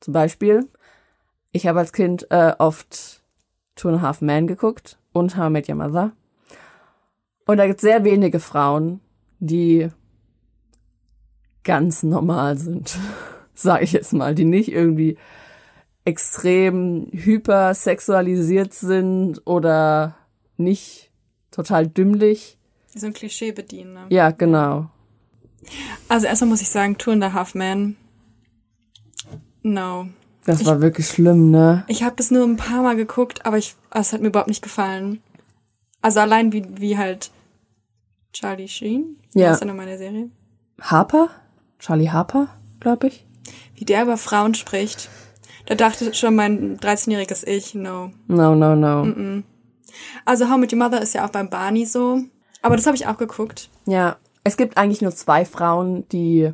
[0.00, 0.68] Zum Beispiel,
[1.52, 3.22] ich habe als Kind äh, oft
[3.74, 6.12] Two and a Half Men geguckt und How I Met Your Mother.
[7.46, 9.00] Und da gibt es sehr wenige Frauen,
[9.38, 9.88] die
[11.64, 12.98] ganz normal sind,
[13.54, 15.16] sage ich jetzt mal, die nicht irgendwie
[16.04, 20.16] extrem hypersexualisiert sind oder
[20.56, 21.10] nicht
[21.54, 22.58] total dümmlich.
[22.94, 23.94] So ein Klischee bedienen.
[23.94, 24.06] Ne?
[24.10, 24.90] Ja, genau.
[26.08, 27.96] Also erstmal muss ich sagen, Two and a Half Men.
[29.62, 30.08] No.
[30.44, 31.84] Das war wirklich schlimm, ne?
[31.88, 34.62] Ich habe das nur ein paar Mal geguckt, aber ich, es hat mir überhaupt nicht
[34.62, 35.22] gefallen.
[36.02, 37.30] Also allein wie, wie halt
[38.34, 39.46] Charlie Sheen, Ja.
[39.48, 40.28] das ist ja noch meine Serie,
[40.82, 41.30] Harper?
[41.78, 42.48] Charlie Harper,
[42.80, 43.24] glaube ich.
[43.74, 45.08] wie der über Frauen spricht.
[45.66, 48.10] Da dachte schon mein 13-jähriges Ich, no.
[48.26, 49.42] No, no, no.
[50.24, 52.20] Also How Met Your Mother ist ja auch beim Barney so.
[52.62, 53.68] Aber das habe ich auch geguckt.
[53.86, 56.50] Ja, es gibt eigentlich nur zwei Frauen, die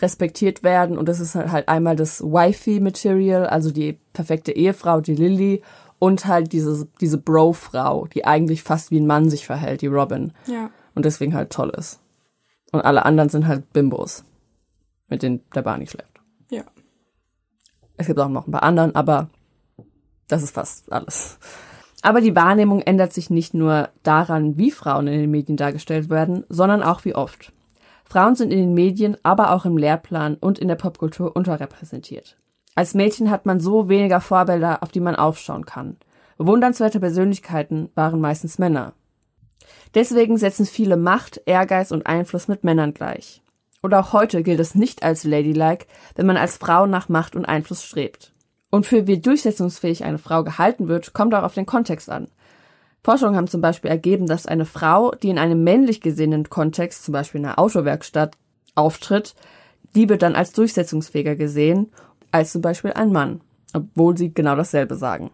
[0.00, 5.62] respektiert werden und das ist halt einmal das Wifey-Material, also die perfekte Ehefrau, die Lily
[5.98, 10.32] und halt diese, diese Bro-Frau, die eigentlich fast wie ein Mann sich verhält, die Robin.
[10.46, 10.70] Ja.
[10.94, 12.00] Und deswegen halt toll ist.
[12.72, 14.24] Und alle anderen sind halt Bimbos,
[15.08, 16.20] mit denen der Barney schläft.
[16.50, 16.64] Ja.
[17.96, 19.30] Es gibt auch noch ein paar anderen, aber
[20.28, 21.38] das ist fast alles.
[22.04, 26.44] Aber die Wahrnehmung ändert sich nicht nur daran, wie Frauen in den Medien dargestellt werden,
[26.50, 27.50] sondern auch wie oft.
[28.04, 32.36] Frauen sind in den Medien, aber auch im Lehrplan und in der Popkultur unterrepräsentiert.
[32.74, 35.96] Als Mädchen hat man so weniger Vorbilder, auf die man aufschauen kann.
[36.36, 38.92] Bewundernswerte Persönlichkeiten waren meistens Männer.
[39.94, 43.40] Deswegen setzen viele Macht, Ehrgeiz und Einfluss mit Männern gleich.
[43.80, 45.86] Und auch heute gilt es nicht als ladylike,
[46.16, 48.33] wenn man als Frau nach Macht und Einfluss strebt.
[48.74, 52.26] Und für wie durchsetzungsfähig eine Frau gehalten wird, kommt auch auf den Kontext an.
[53.04, 57.12] Forschungen haben zum Beispiel ergeben, dass eine Frau, die in einem männlich gesehenen Kontext, zum
[57.12, 58.36] Beispiel in einer Autowerkstatt,
[58.74, 59.36] auftritt,
[59.94, 61.92] die wird dann als durchsetzungsfähiger gesehen
[62.32, 63.42] als zum Beispiel ein Mann,
[63.74, 65.30] obwohl sie genau dasselbe sagen.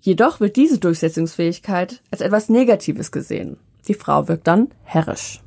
[0.00, 3.56] Jedoch wird diese Durchsetzungsfähigkeit als etwas Negatives gesehen.
[3.88, 5.40] Die Frau wirkt dann herrisch.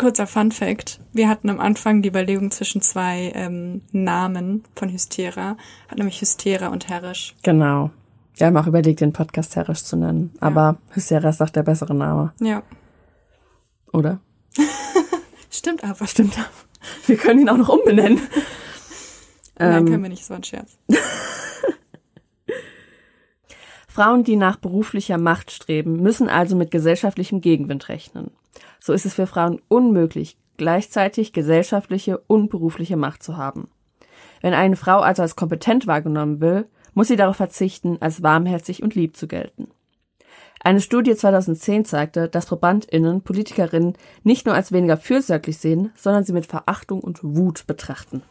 [0.00, 0.98] Kurzer Fun Fact.
[1.12, 5.58] Wir hatten am Anfang die Überlegung zwischen zwei ähm, Namen von Hystera.
[5.88, 7.34] Hat nämlich Hystera und Herrisch.
[7.42, 7.90] Genau.
[8.36, 11.94] Wir haben auch überlegt, den Podcast herrisch zu nennen, aber Hysteria ist doch der bessere
[11.94, 12.62] Name, Ja.
[13.92, 14.20] oder?
[15.50, 16.06] Stimmt aber.
[16.06, 16.38] Stimmt.
[17.06, 18.18] Wir können ihn auch noch umbenennen.
[19.58, 20.30] Nein, Ähm, können wir nicht.
[20.30, 20.78] War ein Scherz.
[23.88, 28.30] Frauen, die nach beruflicher Macht streben, müssen also mit gesellschaftlichem Gegenwind rechnen.
[28.80, 33.68] So ist es für Frauen unmöglich, gleichzeitig gesellschaftliche und berufliche Macht zu haben.
[34.40, 38.94] Wenn eine Frau also als kompetent wahrgenommen will, muss sie darauf verzichten, als warmherzig und
[38.94, 39.68] lieb zu gelten.
[40.62, 46.34] Eine Studie 2010 zeigte, dass ProbandInnen Politikerinnen nicht nur als weniger fürsorglich sehen, sondern sie
[46.34, 48.22] mit Verachtung und Wut betrachten.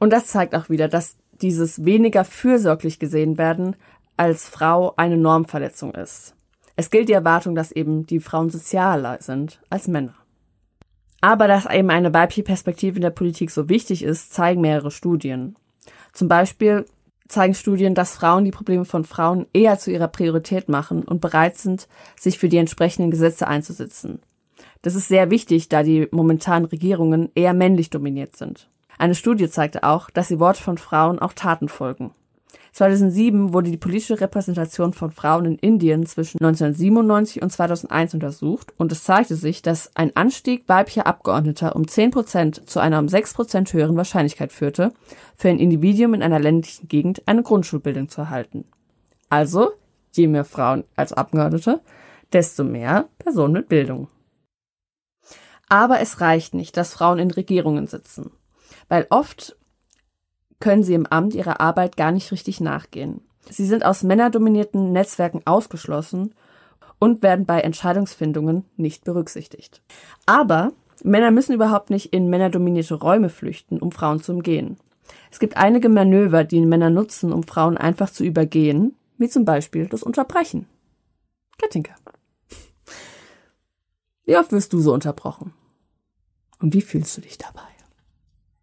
[0.00, 3.76] Und das zeigt auch wieder, dass dieses weniger fürsorglich gesehen werden
[4.16, 6.34] als Frau eine Normverletzung ist.
[6.80, 10.14] Es gilt die Erwartung, dass eben die Frauen sozialer sind als Männer.
[11.20, 15.56] Aber dass eben eine weibliche Perspektive in der Politik so wichtig ist, zeigen mehrere Studien.
[16.14, 16.86] Zum Beispiel
[17.28, 21.58] zeigen Studien, dass Frauen die Probleme von Frauen eher zu ihrer Priorität machen und bereit
[21.58, 21.86] sind,
[22.18, 24.22] sich für die entsprechenden Gesetze einzusetzen.
[24.80, 28.70] Das ist sehr wichtig, da die momentanen Regierungen eher männlich dominiert sind.
[28.96, 32.14] Eine Studie zeigte auch, dass die Worte von Frauen auch Taten folgen.
[32.72, 38.92] 2007 wurde die politische Repräsentation von Frauen in Indien zwischen 1997 und 2001 untersucht und
[38.92, 43.34] es zeigte sich, dass ein Anstieg weiblicher Abgeordneter um 10 Prozent zu einer um 6
[43.34, 44.92] Prozent höheren Wahrscheinlichkeit führte,
[45.36, 48.64] für ein Individuum in einer ländlichen Gegend eine Grundschulbildung zu erhalten.
[49.28, 49.72] Also,
[50.12, 51.80] je mehr Frauen als Abgeordnete,
[52.32, 54.08] desto mehr Personen mit Bildung.
[55.68, 58.32] Aber es reicht nicht, dass Frauen in Regierungen sitzen,
[58.88, 59.56] weil oft
[60.60, 63.22] können sie im Amt ihrer Arbeit gar nicht richtig nachgehen.
[63.48, 66.34] Sie sind aus männerdominierten Netzwerken ausgeschlossen
[66.98, 69.82] und werden bei Entscheidungsfindungen nicht berücksichtigt.
[70.26, 74.76] Aber Männer müssen überhaupt nicht in männerdominierte Räume flüchten, um Frauen zu umgehen.
[75.30, 79.86] Es gibt einige Manöver, die Männer nutzen, um Frauen einfach zu übergehen, wie zum Beispiel
[79.86, 80.66] das Unterbrechen.
[81.58, 81.94] Katinka.
[84.24, 85.52] Wie oft wirst du so unterbrochen?
[86.60, 87.62] Und wie fühlst du dich dabei?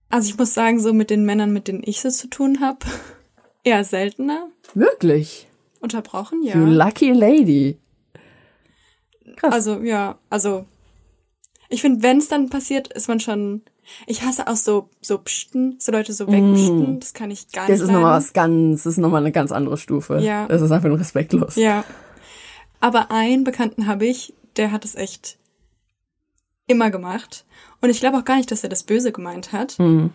[0.09, 2.79] Also ich muss sagen, so mit den Männern, mit denen ich so zu tun habe,
[3.63, 4.47] eher seltener.
[4.73, 5.47] Wirklich?
[5.79, 6.55] Unterbrochen, ja.
[6.55, 7.77] You lucky lady.
[9.35, 9.53] Krass.
[9.53, 10.65] Also, ja, also
[11.69, 13.61] ich finde, wenn es dann passiert, ist man schon.
[14.05, 16.99] Ich hasse auch so so Pschten, so Leute so wegpschten.
[16.99, 17.67] Das kann ich gar Mm.
[17.67, 17.87] das nicht.
[17.87, 20.19] ist nochmal was ganz, das ist nochmal eine ganz andere Stufe.
[20.19, 20.45] Ja.
[20.47, 21.55] Das ist einfach nur respektlos.
[21.55, 21.85] Ja.
[22.81, 25.37] Aber einen Bekannten habe ich, der hat es echt
[26.67, 27.45] immer gemacht.
[27.81, 29.79] Und ich glaube auch gar nicht, dass er das Böse gemeint hat.
[29.79, 30.11] Mhm.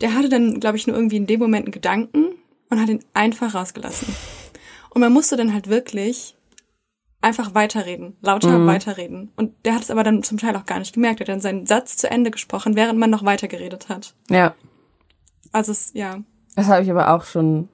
[0.00, 2.26] Der hatte dann, glaube ich, nur irgendwie in dem Moment einen Gedanken
[2.70, 4.14] und hat ihn einfach rausgelassen.
[4.90, 6.36] Und man musste dann halt wirklich
[7.22, 8.66] einfach weiterreden, lauter Mhm.
[8.66, 9.32] weiterreden.
[9.36, 11.20] Und der hat es aber dann zum Teil auch gar nicht gemerkt.
[11.20, 14.14] Er hat dann seinen Satz zu Ende gesprochen, während man noch weitergeredet hat.
[14.30, 14.54] Ja.
[15.52, 16.20] Also es, ja.
[16.54, 17.68] Das habe ich aber auch schon,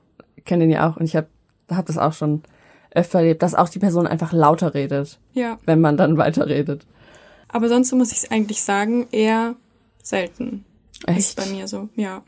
[0.44, 1.26] kenne den ja auch und ich habe
[1.70, 2.42] hab das auch schon
[2.94, 5.58] öfter erlebt, dass auch die Person einfach lauter redet, Ja.
[5.64, 6.86] wenn man dann weiterredet.
[7.52, 9.54] Aber sonst muss ich eigentlich sagen, eher
[10.02, 10.64] selten.
[11.06, 11.18] Echt?
[11.18, 12.22] Ist bei mir so, ja.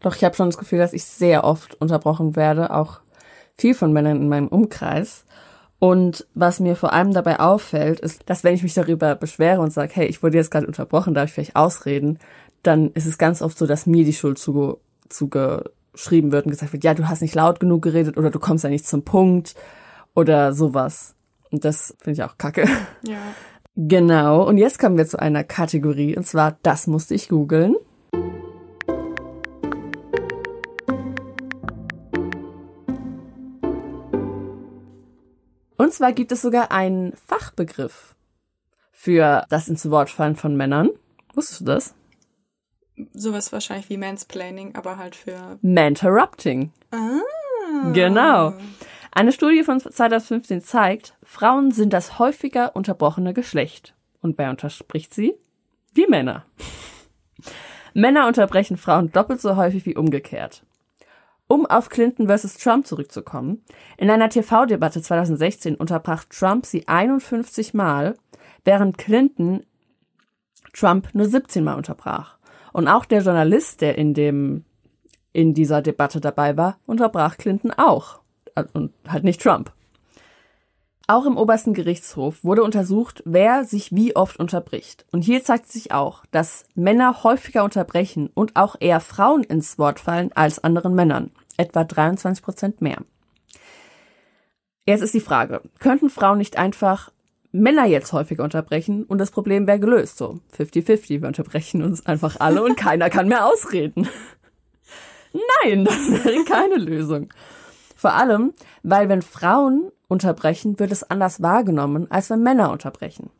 [0.00, 3.00] Doch, ich habe schon das Gefühl, dass ich sehr oft unterbrochen werde, auch
[3.56, 5.24] viel von Männern in meinem Umkreis.
[5.78, 9.72] Und was mir vor allem dabei auffällt, ist, dass wenn ich mich darüber beschwere und
[9.72, 12.18] sage, hey, ich wurde jetzt gerade unterbrochen, darf ich vielleicht ausreden,
[12.62, 16.72] dann ist es ganz oft so, dass mir die Schuld zuge zugeschrieben wird und gesagt
[16.72, 19.54] wird, ja, du hast nicht laut genug geredet oder du kommst ja nicht zum Punkt
[20.14, 21.14] oder sowas.
[21.52, 22.68] Und das finde ich auch kacke.
[23.06, 23.18] Ja.
[23.78, 27.76] Genau, und jetzt kommen wir zu einer Kategorie, und zwar, das musste ich googeln.
[35.76, 38.16] Und zwar gibt es sogar einen Fachbegriff
[38.92, 40.88] für das ins Wort fallen von Männern.
[41.34, 41.94] Wusstest du das?
[43.12, 45.58] Sowas wahrscheinlich wie Mansplaining, aber halt für.
[45.60, 46.72] Manterrupting.
[46.92, 47.20] Ah.
[47.92, 48.54] Genau.
[49.16, 53.94] Eine Studie von 2015 zeigt, Frauen sind das häufiger unterbrochene Geschlecht.
[54.20, 55.34] Und wer unterspricht sie?
[55.96, 56.44] Die Männer.
[57.94, 60.64] Männer unterbrechen Frauen doppelt so häufig wie umgekehrt.
[61.48, 63.64] Um auf Clinton versus Trump zurückzukommen,
[63.96, 68.16] in einer TV-Debatte 2016 unterbrach Trump sie 51 Mal,
[68.66, 69.64] während Clinton
[70.74, 72.36] Trump nur 17 Mal unterbrach.
[72.74, 74.66] Und auch der Journalist, der in dem
[75.32, 78.20] in dieser Debatte dabei war, unterbrach Clinton auch
[78.72, 79.72] und halt nicht Trump.
[81.08, 85.06] Auch im obersten Gerichtshof wurde untersucht, wer sich wie oft unterbricht.
[85.12, 90.00] Und hier zeigt sich auch, dass Männer häufiger unterbrechen und auch eher Frauen ins Wort
[90.00, 91.30] fallen als anderen Männern.
[91.56, 92.98] Etwa 23 Prozent mehr.
[94.84, 97.12] Jetzt ist die Frage, könnten Frauen nicht einfach
[97.52, 100.18] Männer jetzt häufiger unterbrechen und das Problem wäre gelöst?
[100.18, 104.08] So 50-50, wir unterbrechen uns einfach alle und keiner kann mehr ausreden.
[105.62, 107.28] Nein, das wäre keine Lösung.
[107.96, 113.30] Vor allem, weil wenn Frauen unterbrechen, wird es anders wahrgenommen, als wenn Männer unterbrechen.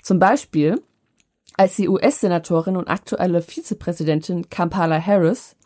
[0.00, 0.80] Zum Beispiel,
[1.56, 5.56] als die US-Senatorin und aktuelle Vizepräsidentin Kamala Harris,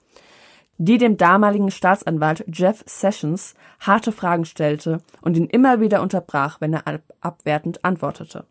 [0.78, 6.72] die dem damaligen Staatsanwalt Jeff Sessions harte Fragen stellte und ihn immer wieder unterbrach, wenn
[6.72, 8.46] er ab abwertend antwortete.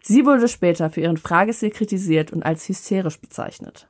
[0.00, 3.88] Sie wurde später für ihren Fragestil kritisiert und als hysterisch bezeichnet.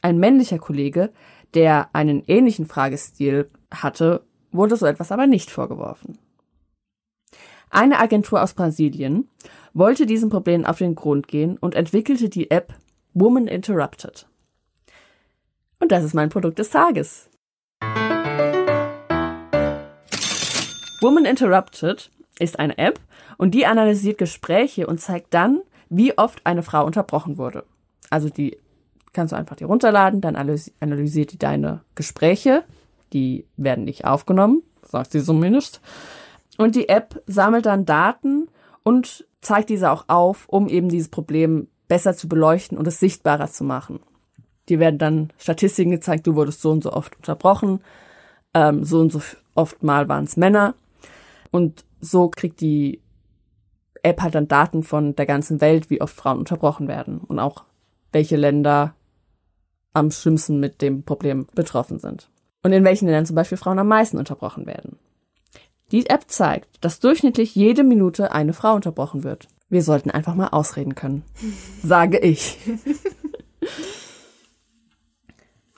[0.00, 1.12] Ein männlicher Kollege,
[1.54, 6.18] der einen ähnlichen Fragestil hatte, wurde so etwas aber nicht vorgeworfen.
[7.70, 9.28] Eine Agentur aus Brasilien
[9.72, 12.74] wollte diesem Problem auf den Grund gehen und entwickelte die App
[13.14, 14.28] Woman Interrupted.
[15.80, 17.28] Und das ist mein Produkt des Tages.
[21.00, 23.00] Woman Interrupted ist eine App
[23.36, 27.64] und die analysiert Gespräche und zeigt dann, wie oft eine Frau unterbrochen wurde.
[28.10, 28.56] Also die
[29.14, 32.64] kannst du einfach die runterladen, dann analysiert die deine Gespräche,
[33.12, 35.80] die werden nicht aufgenommen, sagt sie zumindest.
[36.58, 38.48] Und die App sammelt dann Daten
[38.82, 43.48] und zeigt diese auch auf, um eben dieses Problem besser zu beleuchten und es sichtbarer
[43.48, 44.00] zu machen.
[44.68, 47.80] Die werden dann Statistiken gezeigt, du wurdest so und so oft unterbrochen,
[48.54, 49.20] ähm, so und so
[49.54, 50.74] oft mal waren es Männer.
[51.50, 53.00] Und so kriegt die
[54.02, 57.64] App halt dann Daten von der ganzen Welt, wie oft Frauen unterbrochen werden und auch
[58.12, 58.94] welche Länder
[59.94, 62.28] am schlimmsten mit dem Problem betroffen sind.
[62.62, 64.98] Und in welchen Ländern zum Beispiel Frauen am meisten unterbrochen werden.
[65.92, 69.48] Die App zeigt, dass durchschnittlich jede Minute eine Frau unterbrochen wird.
[69.68, 71.22] Wir sollten einfach mal ausreden können.
[71.82, 72.58] Sage ich.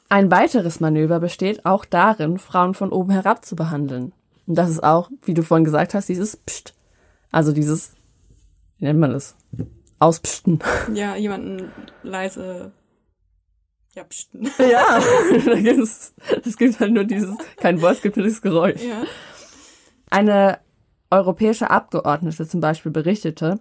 [0.09, 4.13] Ein weiteres Manöver besteht auch darin, Frauen von oben herab zu behandeln.
[4.47, 6.75] Und das ist auch, wie du vorhin gesagt hast, dieses Psst.
[7.33, 7.93] Also dieses,
[8.79, 9.35] wie nennt man das?
[9.99, 10.61] Auspsten.
[10.95, 12.73] Ja, jemanden leise
[13.97, 14.51] ja, psten.
[14.59, 15.01] Ja,
[16.45, 18.83] es gibt halt nur dieses, kein Wort, es gibt nur dieses Geräusch.
[18.83, 19.05] Ja.
[20.11, 20.61] Eine
[21.11, 23.59] europäische Abgeordnete zum Beispiel berichtete,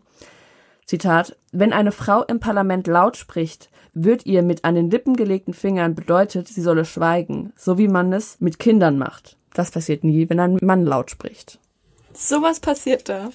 [0.86, 5.54] Zitat, wenn eine Frau im Parlament laut spricht, wird ihr mit an den Lippen gelegten
[5.54, 9.38] Fingern bedeutet, sie solle schweigen, so wie man es mit Kindern macht.
[9.54, 11.60] Das passiert nie, wenn ein Mann laut spricht.
[12.13, 13.30] Sowas passiert da.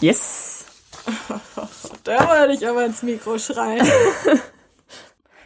[0.00, 0.66] Yes.
[2.04, 3.86] Da wollte ich aber ins Mikro schreien.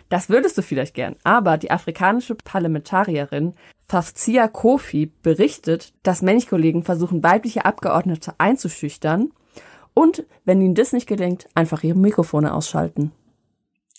[0.08, 3.54] Das würdest du vielleicht gern, aber die afrikanische Parlamentarierin
[3.86, 9.32] Fafzia Kofi berichtet, dass Männlichkollegen versuchen, weibliche Abgeordnete einzuschüchtern
[9.94, 13.12] und, wenn ihnen das nicht gelingt, einfach ihre Mikrofone ausschalten.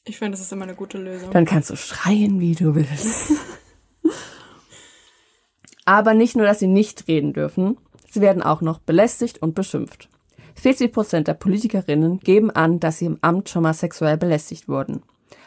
[0.06, 1.32] Ich finde, das ist immer eine gute Lösung.
[1.32, 3.34] Dann kannst du schreien, wie du willst.
[5.86, 7.78] Aber nicht nur, dass sie nicht reden dürfen,
[8.10, 10.10] sie werden auch noch belästigt und beschimpft.
[10.56, 15.04] 40 Prozent der Politikerinnen geben an, dass sie im Amt schon mal sexuell belästigt wurden.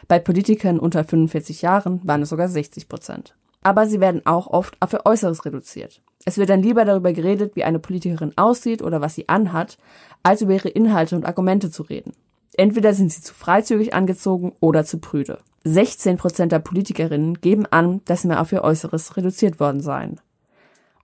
[0.07, 3.35] Bei Politikern unter 45 Jahren waren es sogar 60 Prozent.
[3.61, 6.01] Aber sie werden auch oft auf ihr Äußeres reduziert.
[6.25, 9.77] Es wird dann lieber darüber geredet, wie eine Politikerin aussieht oder was sie anhat,
[10.21, 12.13] als über ihre Inhalte und Argumente zu reden.
[12.55, 15.39] Entweder sind sie zu freizügig angezogen oder zu prüde.
[15.63, 20.19] 16 Prozent der Politikerinnen geben an, dass sie mehr auf ihr Äußeres reduziert worden seien.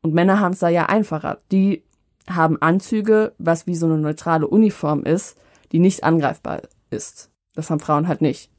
[0.02, 1.40] Und Männer haben es da ja einfacher.
[1.52, 1.84] Die
[2.30, 5.38] haben Anzüge, was wie so eine neutrale Uniform ist,
[5.72, 7.32] die nicht angreifbar ist.
[7.56, 8.52] Das haben Frauen halt nicht.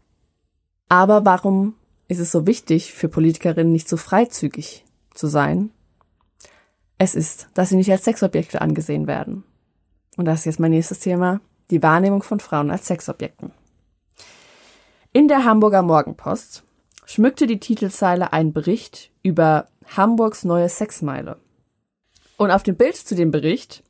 [0.91, 1.77] Aber warum
[2.09, 4.85] ist es so wichtig für Politikerinnen nicht so freizügig
[5.15, 5.71] zu sein?
[6.99, 9.45] Es ist, dass sie nicht als Sexobjekte angesehen werden.
[10.17, 13.53] Und das ist jetzt mein nächstes Thema, die Wahrnehmung von Frauen als Sexobjekten.
[15.13, 16.65] In der Hamburger Morgenpost
[17.07, 21.37] schmückte die Titelzeile einen Bericht über Hamburgs neue Sexmeile.
[22.37, 23.85] Und auf dem Bild zu dem Bericht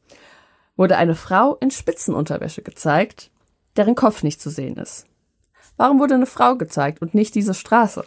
[0.76, 3.30] wurde eine Frau in Spitzenunterwäsche gezeigt,
[3.76, 5.06] deren Kopf nicht zu sehen ist.
[5.80, 8.04] Warum wurde eine Frau gezeigt und nicht diese Straße?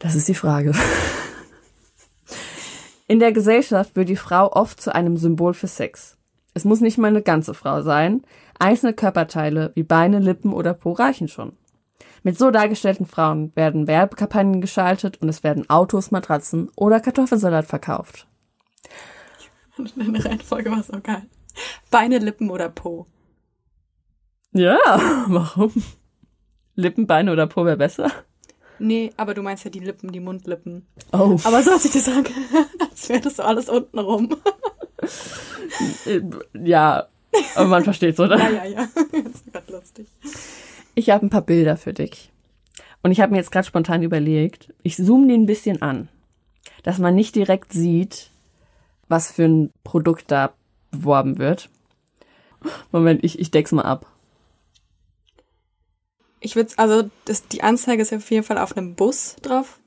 [0.00, 0.72] Das ist die Frage.
[3.06, 6.16] In der Gesellschaft wird die Frau oft zu einem Symbol für Sex.
[6.52, 8.24] Es muss nicht mal eine ganze Frau sein.
[8.58, 11.52] Einzelne Körperteile wie Beine, Lippen oder Po reichen schon.
[12.24, 18.26] Mit so dargestellten Frauen werden Werbekampagnen geschaltet und es werden Autos, Matratzen oder Kartoffelsalat verkauft.
[19.94, 21.22] Deine Reihenfolge war so geil.
[21.88, 23.06] Beine, Lippen oder Po.
[24.52, 24.78] Ja,
[25.28, 25.72] warum?
[26.74, 28.10] Lippen, Beine oder Po wäre besser?
[28.78, 30.86] Nee, aber du meinst ja die Lippen, die Mundlippen.
[31.12, 31.38] Oh.
[31.44, 34.36] Aber so hat sich das angehört, als wäre das so alles unten rum.
[36.54, 37.06] Ja,
[37.54, 38.38] aber man versteht's, oder?
[38.38, 38.88] Ja, ja, ja.
[39.12, 40.06] Das ist gerade lustig.
[40.94, 42.30] Ich habe ein paar Bilder für dich.
[43.02, 46.08] Und ich habe mir jetzt gerade spontan überlegt, ich zoome die ein bisschen an,
[46.82, 48.30] dass man nicht direkt sieht,
[49.08, 50.52] was für ein Produkt da
[50.90, 51.68] beworben wird.
[52.92, 54.06] Moment, ich, ich deck's mal ab.
[56.42, 59.78] Ich würde, also das, die Anzeige ist auf jeden Fall auf einem Bus drauf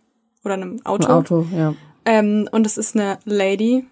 [0.44, 1.06] oder einem Auto.
[1.06, 1.76] Ein Auto, ja.
[2.06, 3.86] Ähm, und es ist eine Lady.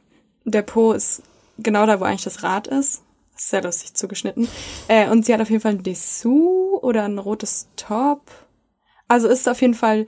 [0.45, 1.23] Der Po ist
[1.57, 3.03] genau da, wo eigentlich das Rad ist.
[3.35, 4.47] Sehr lustig zugeschnitten.
[4.87, 8.21] Äh, und sie hat auf jeden Fall ein Dessous oder ein rotes Top.
[9.07, 10.07] Also ist auf jeden Fall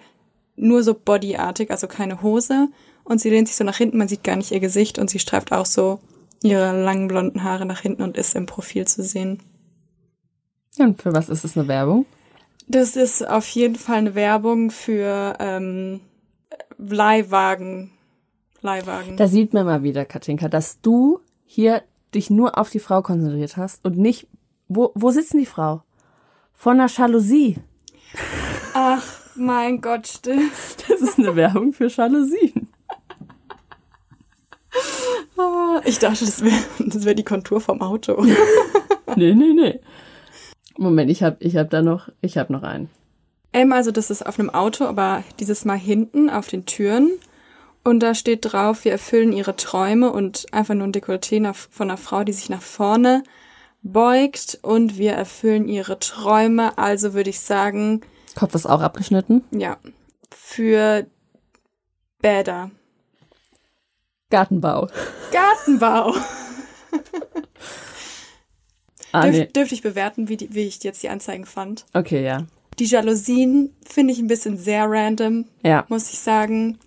[0.56, 2.70] nur so bodyartig, also keine Hose.
[3.04, 5.20] Und sie lehnt sich so nach hinten, man sieht gar nicht ihr Gesicht und sie
[5.20, 6.00] streift auch so
[6.42, 9.42] ihre langen blonden Haare nach hinten und ist im Profil zu sehen.
[10.76, 12.06] Ja, Und für was ist es eine Werbung?
[12.68, 16.02] Das ist auf jeden Fall eine Werbung für ähm,
[16.78, 17.92] Leihwagen.
[18.62, 19.18] Leihwagen.
[19.18, 23.58] Da sieht man mal wieder, Katinka, dass du hier dich nur auf die Frau konzentriert
[23.58, 24.28] hast und nicht,
[24.68, 25.84] wo, wo sitzt denn die Frau?
[26.54, 27.58] Von der Jalousie.
[28.74, 29.04] Ach,
[29.36, 30.52] mein Gott, stimmt.
[30.88, 32.70] Das ist eine Werbung für Jalousien.
[35.84, 38.26] Ich dachte, das wäre das wär die Kontur vom Auto.
[39.16, 39.80] Nee, nee, nee.
[40.78, 42.90] Moment, ich hab, ich hab da noch, ich hab noch einen.
[43.54, 47.12] Ähm, also das ist auf einem Auto, aber dieses Mal hinten auf den Türen.
[47.84, 51.98] Und da steht drauf, wir erfüllen ihre Träume und einfach nur ein Dekolleté von einer
[51.98, 53.24] Frau, die sich nach vorne
[53.84, 54.60] beugt.
[54.62, 56.78] Und wir erfüllen ihre Träume.
[56.78, 58.02] Also würde ich sagen,
[58.36, 59.44] Kopf ist auch abgeschnitten.
[59.52, 59.78] ja,
[60.36, 61.06] für
[62.22, 62.72] Bäder.
[64.32, 64.88] Gartenbau.
[65.32, 66.16] Gartenbau.
[69.16, 69.46] Ah, Dürf, nee.
[69.48, 71.86] Dürfte ich bewerten, wie, die, wie ich jetzt die Anzeigen fand.
[71.94, 72.46] Okay, ja.
[72.80, 75.86] Die Jalousien finde ich ein bisschen sehr random, Ja.
[75.88, 76.78] muss ich sagen.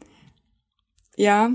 [1.17, 1.51] Ja,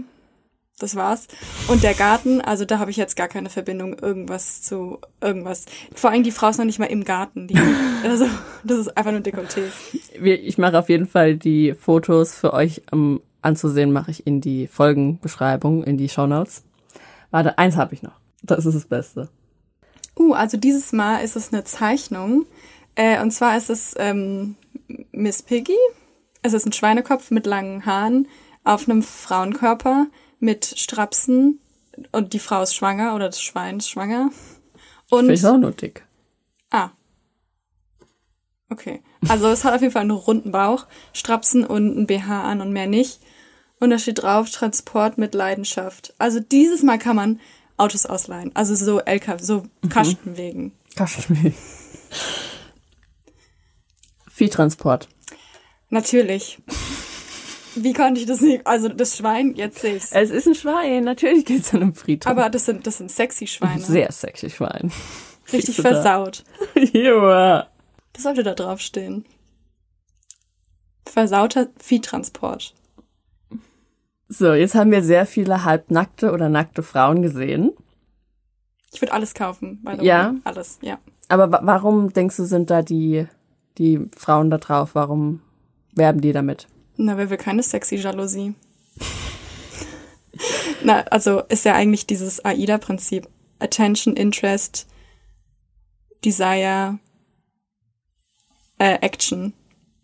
[0.80, 1.28] das war's.
[1.68, 5.66] Und der Garten, also da habe ich jetzt gar keine Verbindung irgendwas zu irgendwas.
[5.94, 7.48] Vor allem die Frau ist noch nicht mal im Garten.
[7.48, 7.56] Die,
[8.04, 8.26] also
[8.64, 9.62] das ist einfach nur Dekolleté.
[10.22, 14.68] Ich mache auf jeden Fall die Fotos für euch um, anzusehen, mache ich in die
[14.68, 16.64] Folgenbeschreibung, in die Shownotes.
[17.32, 18.14] Warte, eins habe ich noch.
[18.42, 19.30] Das ist das Beste.
[20.18, 22.46] Uh, also dieses Mal ist es eine Zeichnung.
[22.96, 24.56] Äh, und zwar ist es ähm,
[25.12, 25.78] Miss Piggy.
[26.42, 28.28] Es ist ein Schweinekopf mit langen Haaren
[28.64, 30.08] auf einem Frauenkörper
[30.40, 31.60] mit Strapsen.
[32.12, 34.30] Und die Frau ist schwanger oder das Schwein ist schwanger.
[35.10, 36.06] Und ich auch nur dick.
[36.72, 36.90] Ah.
[38.70, 39.02] Okay.
[39.30, 42.74] Also es hat auf jeden Fall einen runden Bauch, Strapsen und ein BH an und
[42.74, 43.22] mehr nicht.
[43.80, 46.14] Und da steht drauf, Transport mit Leidenschaft.
[46.18, 47.40] Also dieses Mal kann man
[47.78, 48.52] Autos ausleihen.
[48.56, 50.74] Also so LKW, so Kastenwegen.
[50.96, 51.54] Kaschmir.
[54.30, 55.10] Viehtransport.
[55.90, 56.60] Natürlich.
[57.76, 58.66] Wie konnte ich das nicht?
[58.68, 60.12] Also das Schwein, jetzt sehe ich's.
[60.12, 62.32] Es ist ein Schwein, natürlich geht's an einem Friedhof.
[62.32, 63.82] Aber das sind, das sind sexy Schweine.
[63.82, 64.92] Sehr sexy Schwein.
[65.52, 65.82] Richtig da?
[65.82, 66.44] versaut.
[66.94, 67.68] Joa.
[68.14, 69.26] Das sollte da drauf stehen.
[71.08, 72.74] Versauter Viehtransport.
[74.36, 77.72] So, jetzt haben wir sehr viele halbnackte oder nackte Frauen gesehen.
[78.92, 79.82] Ich würde alles kaufen.
[79.84, 80.32] by the Ja?
[80.32, 80.40] way.
[80.44, 80.98] Alles, ja.
[81.30, 83.28] Aber wa warum denkst du, sind da die,
[83.78, 84.96] die Frauen da drauf?
[84.96, 85.42] Warum
[85.94, 86.68] werben die damit?
[86.98, 88.56] Na, wer will keine sexy Jalousie?
[90.84, 93.28] Na, also ist ja eigentlich dieses AIDA-Prinzip.
[93.60, 94.88] Attention, Interest,
[96.26, 96.98] Desire
[98.80, 99.54] äh, Action.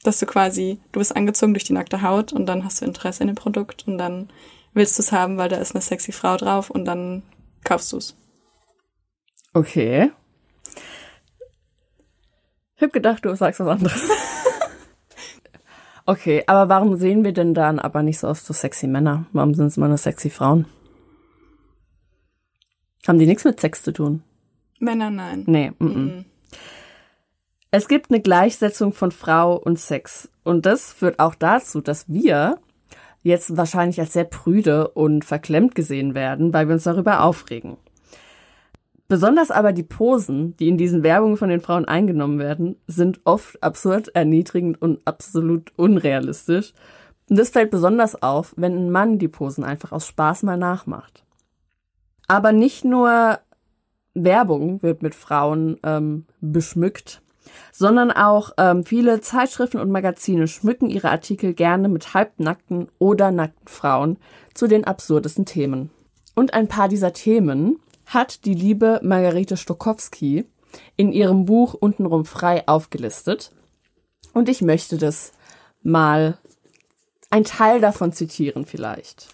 [0.04, 3.24] Dass du quasi, du bist angezogen durch die nackte Haut und dann hast du Interesse
[3.24, 4.30] in dem Produkt und dann
[4.74, 7.24] willst du es haben, weil da ist eine sexy Frau drauf und dann
[7.64, 8.16] kaufst du es.
[9.54, 10.12] Okay.
[12.76, 14.10] Ich hab gedacht, du sagst was anderes.
[16.06, 19.26] okay, aber warum sehen wir denn dann aber nicht so oft so sexy Männer?
[19.34, 20.66] Warum sind es immer nur sexy Frauen?
[23.08, 24.24] Haben die nichts mit Sex zu tun?
[24.80, 25.43] Männer nein.
[25.45, 25.72] Nee.
[25.80, 26.26] Mm -mm.
[27.72, 30.30] Es gibt eine Gleichsetzung von Frau und Sex.
[30.43, 32.59] Und das führt auch dazu, dass wir
[33.22, 37.78] jetzt wahrscheinlich als sehr prüde und verklemmt gesehen werden, weil wir uns darüber aufregen.
[39.07, 43.61] Besonders aber die Posen, die in diesen Werbungen von den Frauen eingenommen werden, sind oft
[43.61, 46.74] absurd, erniedrigend und absolut unrealistisch.
[47.30, 51.24] Und das fällt besonders auf, wenn ein Mann die Posen einfach aus Spaß mal nachmacht.
[52.28, 53.39] Aber nicht nur
[54.13, 57.22] Werbung wird mit Frauen ähm, beschmückt,
[57.72, 63.68] sondern auch ähm, viele Zeitschriften und Magazine schmücken ihre Artikel gerne mit halbnackten oder nackten
[63.68, 64.18] Frauen
[64.54, 65.89] zu den absurdesten Themen.
[66.36, 70.45] Und ein paar dieser Themen hat die liebe Margarete Stokowski
[70.95, 73.52] in ihrem Buch Untenrum frei aufgelistet.
[74.34, 75.32] Und ich möchte das
[75.84, 76.38] mal
[77.30, 79.28] ein Teil davon zitieren vielleicht.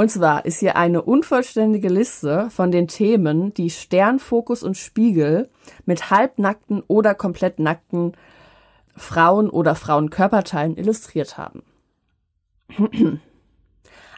[0.00, 5.50] Und zwar ist hier eine unvollständige Liste von den Themen, die Stern, Fokus und Spiegel
[5.86, 8.12] mit halbnackten oder komplett nackten
[8.94, 11.64] Frauen oder Frauenkörperteilen illustriert haben.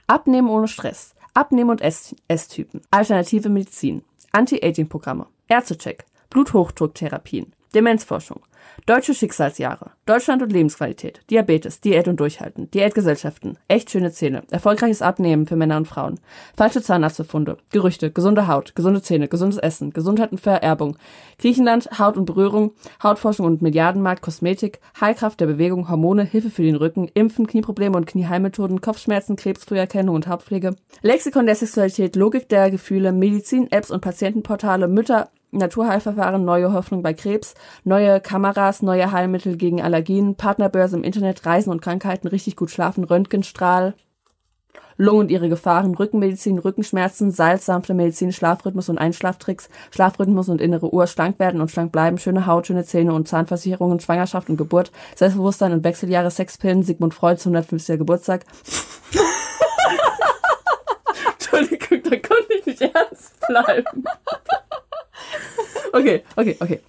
[0.06, 1.14] Abnehmen ohne Stress.
[1.32, 4.02] Abnehmen und Esstypen, alternative Medizin,
[4.32, 8.40] Anti-Aging-Programme, Ärztecheck, Bluthochdrucktherapien, Demenzforschung,
[8.86, 15.46] deutsche Schicksalsjahre, Deutschland und Lebensqualität, Diabetes, Diät und Durchhalten, Diätgesellschaften, echt schöne Zähne, erfolgreiches Abnehmen
[15.46, 16.18] für Männer und Frauen,
[16.56, 20.96] falsche Zahnarztbefunde, Gerüchte, gesunde Haut, gesunde Zähne, gesundes Essen, Gesundheit und Vererbung,
[21.38, 26.74] Griechenland, Haut und Berührung, Hautforschung und Milliardenmarkt, Kosmetik, Heilkraft der Bewegung, Hormone, Hilfe für den
[26.74, 33.12] Rücken, Impfen, Knieprobleme und Knieheilmethoden, Kopfschmerzen, Krebsfrüherkennung und Hautpflege, Lexikon der Sexualität, Logik der Gefühle,
[33.12, 39.82] Medizin, Apps und Patientenportale, Mütter, Naturheilverfahren, neue Hoffnung bei Krebs, neue Kameras, neue Heilmittel gegen
[39.82, 43.94] Allergien, Partnerbörse im Internet, Reisen und Krankheiten, richtig gut schlafen, Röntgenstrahl,
[45.00, 51.06] Lungen und ihre Gefahren, Rückenmedizin, Rückenschmerzen, salzsanfte Medizin, Schlafrhythmus und Einschlaftricks, Schlafrhythmus und innere Uhr,
[51.06, 55.72] schlank werden und schlank bleiben, schöne Haut, schöne Zähne und Zahnversicherungen, Schwangerschaft und Geburt, Selbstbewusstsein
[55.72, 57.98] und Wechseljahre, Sexpillen, Sigmund Freuds 150.
[57.98, 58.44] Geburtstag.
[61.32, 64.04] Entschuldigung, da konnte ich nicht ernst bleiben.
[65.92, 66.80] Okay, okay, okay.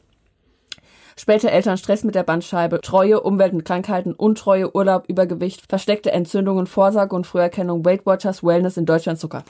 [1.18, 6.68] Später Eltern Stress mit der Bandscheibe, Treue, Umwelt und Krankheiten, Untreue, Urlaub, Übergewicht, versteckte Entzündungen,
[6.68, 9.44] Vorsorge und Früherkennung, Weight Watchers, Wellness in Deutschland, Zucker.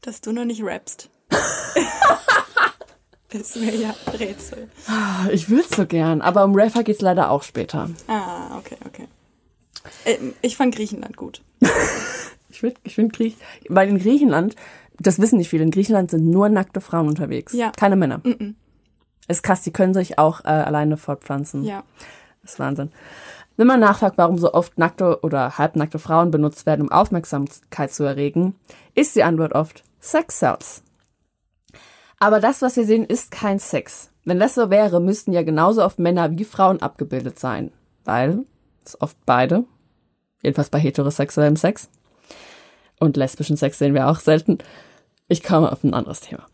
[0.00, 1.10] Dass du noch nicht rappst.
[3.30, 4.68] ist mir ja Rätsel.
[5.32, 7.90] Ich will's so gern, aber um Rapper geht's leider auch später.
[8.06, 9.08] Ah, okay, okay.
[10.04, 11.42] Ähm, Ich fand Griechenland gut.
[12.50, 13.34] Ich finde, ich find Griech,
[13.68, 14.54] weil in Griechenland,
[14.98, 17.52] das wissen nicht viele, in Griechenland sind nur nackte Frauen unterwegs.
[17.52, 17.72] Ja.
[17.76, 18.18] Keine Männer.
[18.18, 18.54] Mm-mm.
[19.28, 21.64] Ist krass, die können sich auch äh, alleine fortpflanzen.
[21.64, 21.82] Ja.
[22.42, 22.92] Das ist Wahnsinn.
[23.56, 28.02] Wenn man nachfragt, warum so oft nackte oder halbnackte Frauen benutzt werden, um Aufmerksamkeit zu
[28.04, 28.54] erregen,
[28.94, 30.82] ist die Antwort oft Sex sells.
[32.18, 34.10] Aber das, was wir sehen, ist kein Sex.
[34.24, 37.70] Wenn das so wäre, müssten ja genauso oft Männer wie Frauen abgebildet sein.
[38.04, 38.44] Weil
[38.84, 39.64] es oft beide,
[40.42, 41.88] jedenfalls bei heterosexuellem Sex
[43.04, 44.58] und lesbischen Sex sehen wir auch selten.
[45.28, 46.46] Ich komme auf ein anderes Thema.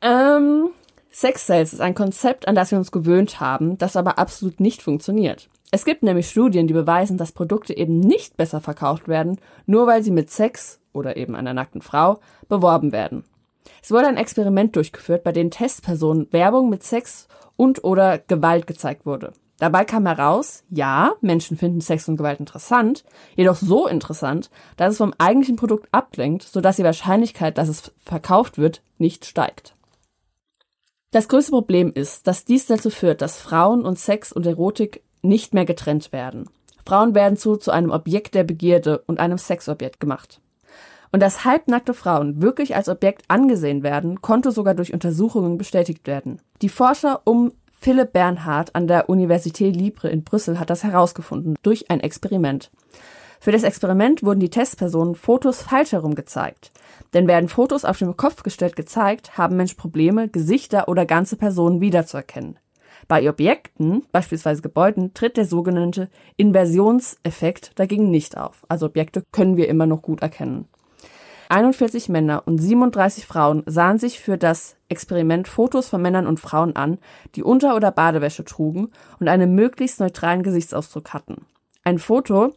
[0.00, 0.70] Ähm,
[1.10, 4.82] Sex Sales ist ein Konzept, an das wir uns gewöhnt haben, das aber absolut nicht
[4.82, 5.48] funktioniert.
[5.70, 10.02] Es gibt nämlich Studien, die beweisen, dass Produkte eben nicht besser verkauft werden, nur weil
[10.02, 13.24] sie mit Sex oder eben einer nackten Frau beworben werden.
[13.82, 17.26] Es wurde ein Experiment durchgeführt, bei dem Testpersonen Werbung mit Sex
[17.56, 19.32] und oder Gewalt gezeigt wurde.
[19.62, 23.04] Dabei kam heraus, ja, Menschen finden Sex und Gewalt interessant,
[23.36, 28.58] jedoch so interessant, dass es vom eigentlichen Produkt ablenkt, sodass die Wahrscheinlichkeit, dass es verkauft
[28.58, 29.76] wird, nicht steigt.
[31.12, 35.54] Das größte Problem ist, dass dies dazu führt, dass Frauen und Sex und Erotik nicht
[35.54, 36.50] mehr getrennt werden.
[36.84, 40.40] Frauen werden zu, zu einem Objekt der Begierde und einem Sexobjekt gemacht.
[41.12, 46.40] Und dass halbnackte Frauen wirklich als Objekt angesehen werden, konnte sogar durch Untersuchungen bestätigt werden.
[46.62, 47.52] Die Forscher um
[47.82, 52.70] Philipp Bernhard an der Université Libre in Brüssel hat das herausgefunden durch ein Experiment.
[53.40, 56.70] Für das Experiment wurden die Testpersonen Fotos falsch herum gezeigt.
[57.12, 61.80] Denn werden Fotos auf den Kopf gestellt gezeigt, haben Menschen Probleme, Gesichter oder ganze Personen
[61.80, 62.56] wiederzuerkennen.
[63.08, 68.64] Bei Objekten, beispielsweise Gebäuden, tritt der sogenannte Inversionseffekt dagegen nicht auf.
[68.68, 70.68] Also Objekte können wir immer noch gut erkennen.
[71.52, 76.76] 41 Männer und 37 Frauen sahen sich für das Experiment Fotos von Männern und Frauen
[76.76, 76.96] an,
[77.34, 78.88] die Unter- oder Badewäsche trugen
[79.20, 81.44] und einen möglichst neutralen Gesichtsausdruck hatten.
[81.84, 82.54] Ein Foto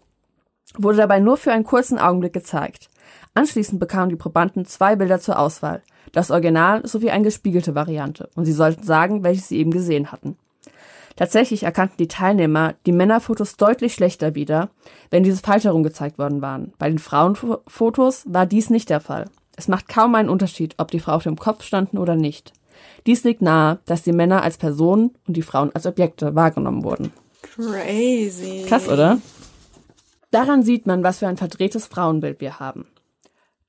[0.78, 2.90] wurde dabei nur für einen kurzen Augenblick gezeigt.
[3.34, 5.84] Anschließend bekamen die Probanden zwei Bilder zur Auswahl,
[6.14, 10.38] das Original sowie eine gespiegelte Variante, und sie sollten sagen, welches sie eben gesehen hatten.
[11.16, 14.70] Tatsächlich erkannten die Teilnehmer die Männerfotos deutlich schlechter wieder,
[15.12, 16.74] wenn diese falsch herum gezeigt worden waren.
[16.78, 19.30] Bei den Frauenfotos war dies nicht der Fall.
[19.56, 22.52] Es macht kaum einen Unterschied, ob die Frau auf dem Kopf standen oder nicht.
[23.06, 27.14] Dies liegt nahe, dass die Männer als Personen und die Frauen als Objekte wahrgenommen wurden.
[27.42, 28.66] Crazy.
[28.68, 29.20] Krass, oder?
[30.32, 32.88] Daran sieht man, was für ein verdrehtes Frauenbild wir haben.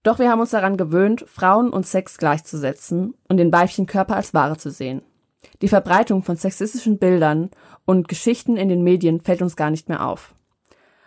[0.03, 4.35] Doch wir haben uns daran gewöhnt, Frauen und Sex gleichzusetzen und den weiblichen Körper als
[4.35, 5.03] Ware zu sehen.
[5.63, 7.51] Die Verbreitung von sexistischen Bildern
[7.85, 10.35] und Geschichten in den Medien fällt uns gar nicht mehr auf.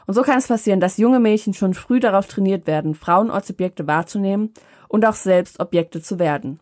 [0.08, 3.50] Und so kann es passieren, dass junge Mädchen schon früh darauf trainiert werden, Frauen als
[3.52, 4.54] Objekte wahrzunehmen
[4.88, 6.60] und auch selbst Objekte zu werden.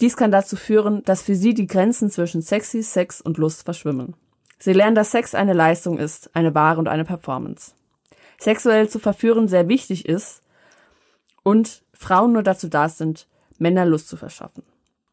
[0.00, 4.14] Dies kann dazu führen, dass für sie die Grenzen zwischen sexy, Sex und Lust verschwimmen.
[4.58, 7.72] Sie lernen, dass Sex eine Leistung ist, eine Ware und eine Performance.
[8.38, 10.42] Sexuell zu verführen sehr wichtig ist
[11.42, 13.26] und Frauen nur dazu da sind,
[13.58, 14.62] Männer Lust zu verschaffen.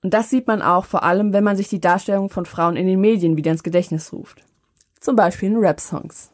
[0.01, 2.87] Und das sieht man auch vor allem, wenn man sich die Darstellung von Frauen in
[2.87, 4.43] den Medien wieder ins Gedächtnis ruft.
[4.99, 6.31] Zum Beispiel in Rap-Songs.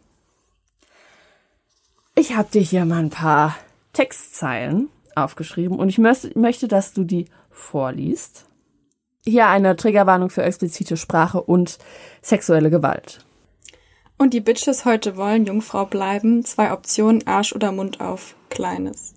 [2.15, 3.55] Ich habe dir hier mal ein paar
[3.93, 8.45] Textzeilen aufgeschrieben und ich möchte, dass du die vorliest.
[9.25, 11.79] Hier eine Triggerwarnung für explizite Sprache und
[12.21, 13.25] sexuelle Gewalt.
[14.17, 16.45] Und die Bitches heute wollen Jungfrau bleiben.
[16.45, 18.35] Zwei Optionen, Arsch oder Mund auf.
[18.49, 19.15] Kleines.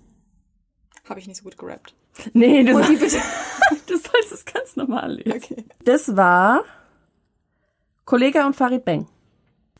[1.07, 1.95] Habe ich nicht so gut gerappt.
[2.33, 3.09] Nee, du, soll, du
[4.29, 5.33] sollst es ganz normal lesen.
[5.33, 5.65] Okay.
[5.85, 6.63] Das war
[8.05, 9.07] Kollega und Farid Beng.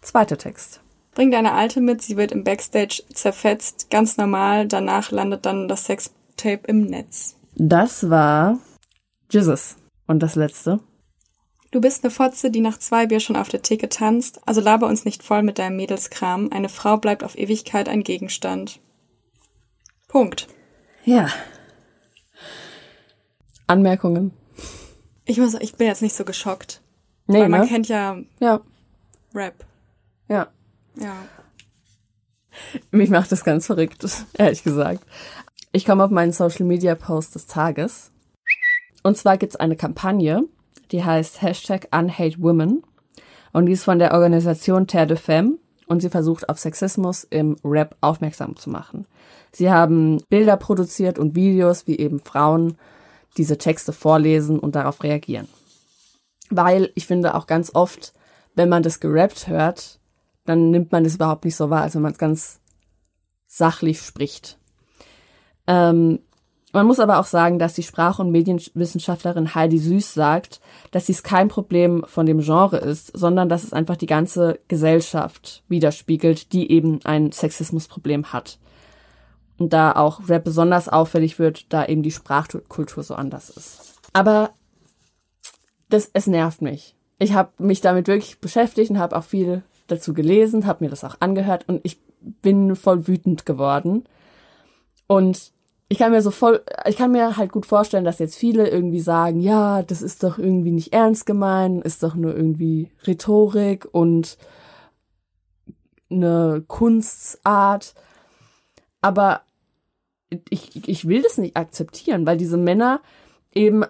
[0.02, 0.82] Zweiter Text.
[1.14, 4.68] Bring deine Alte mit, sie wird im Backstage zerfetzt, ganz normal.
[4.68, 7.36] Danach landet dann das Sextape im Netz.
[7.56, 8.60] Das war
[9.30, 9.76] Jesus.
[10.08, 10.80] Und das letzte.
[11.72, 14.88] Du bist eine Fotze, die nach zwei Bier schon auf der Theke tanzt, also laber
[14.88, 16.52] uns nicht voll mit deinem Mädelskram.
[16.52, 18.80] Eine Frau bleibt auf Ewigkeit ein Gegenstand.
[20.08, 20.48] Punkt.
[21.06, 21.28] Ja.
[23.68, 24.34] Anmerkungen?
[25.30, 26.82] Ich muss, ich bin jetzt nicht so geschockt.
[27.28, 27.68] Nee, weil man ne?
[27.68, 28.62] kennt ja Ja,
[29.36, 29.64] Rap.
[30.28, 30.48] ja.
[30.96, 31.14] Ja.
[32.90, 34.04] Mich macht das ganz verrückt,
[34.40, 35.06] ehrlich gesagt.
[35.72, 38.10] Ich komme auf meinen Social Media Post des Tages.
[39.04, 40.46] Und zwar gibt's eine Kampagne,
[40.92, 42.82] die heißt Hashtag UnhateWomen.
[43.54, 45.60] Und die ist von der Organisation Terre de Femme.
[45.86, 49.06] Und sie versucht auf Sexismus im Rap aufmerksam zu machen.
[49.52, 52.78] Sie haben Bilder produziert und Videos, wie eben Frauen
[53.38, 55.48] diese Texte vorlesen und darauf reagieren.
[56.50, 58.14] Weil ich finde auch ganz oft,
[58.56, 60.00] wenn man das gerappt hört,
[60.46, 62.60] dann nimmt man das überhaupt nicht so wahr, als wenn man es ganz
[63.48, 64.58] sachlich spricht.
[65.68, 66.20] Ähm,
[66.72, 70.60] man muss aber auch sagen, dass die Sprach- und Medienwissenschaftlerin Heidi Süß sagt,
[70.92, 75.64] dass dies kein Problem von dem Genre ist, sondern dass es einfach die ganze Gesellschaft
[75.68, 78.60] widerspiegelt, die eben ein Sexismusproblem hat.
[79.60, 84.00] Und da auch Rap besonders auffällig wird, da eben die Sprachkultur so anders ist.
[84.14, 84.52] Aber
[85.90, 86.96] das, es nervt mich.
[87.20, 91.04] Ich habe mich damit wirklich beschäftigt und habe auch viel dazu gelesen, habe mir das
[91.04, 94.06] auch angehört und ich bin voll wütend geworden.
[95.08, 95.52] Und
[95.90, 99.00] ich kann mir so voll, ich kann mir halt gut vorstellen, dass jetzt viele irgendwie
[99.00, 104.38] sagen, ja, das ist doch irgendwie nicht ernst gemeint, ist doch nur irgendwie Rhetorik und
[106.12, 107.96] eine Kunstart.
[109.02, 109.42] Aber
[110.50, 113.02] ich, ich will das nicht akzeptieren, weil diese Männer
[113.54, 113.84] eben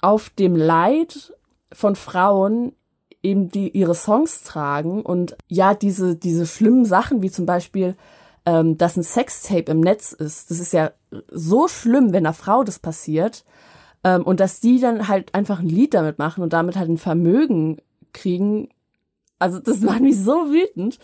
[0.00, 1.32] auf dem Leid
[1.72, 2.72] von Frauen
[3.22, 7.96] eben die ihre Songs tragen und ja diese diese schlimmen Sachen wie zum Beispiel
[8.46, 10.50] ähm, dass ein Sextape im Netz ist.
[10.50, 10.92] Das ist ja
[11.30, 13.44] so schlimm wenn einer Frau das passiert
[14.04, 16.98] ähm, und dass die dann halt einfach ein Lied damit machen und damit halt ein
[16.98, 17.78] Vermögen
[18.12, 18.68] kriegen.
[19.38, 20.98] Also das macht mich so wütend.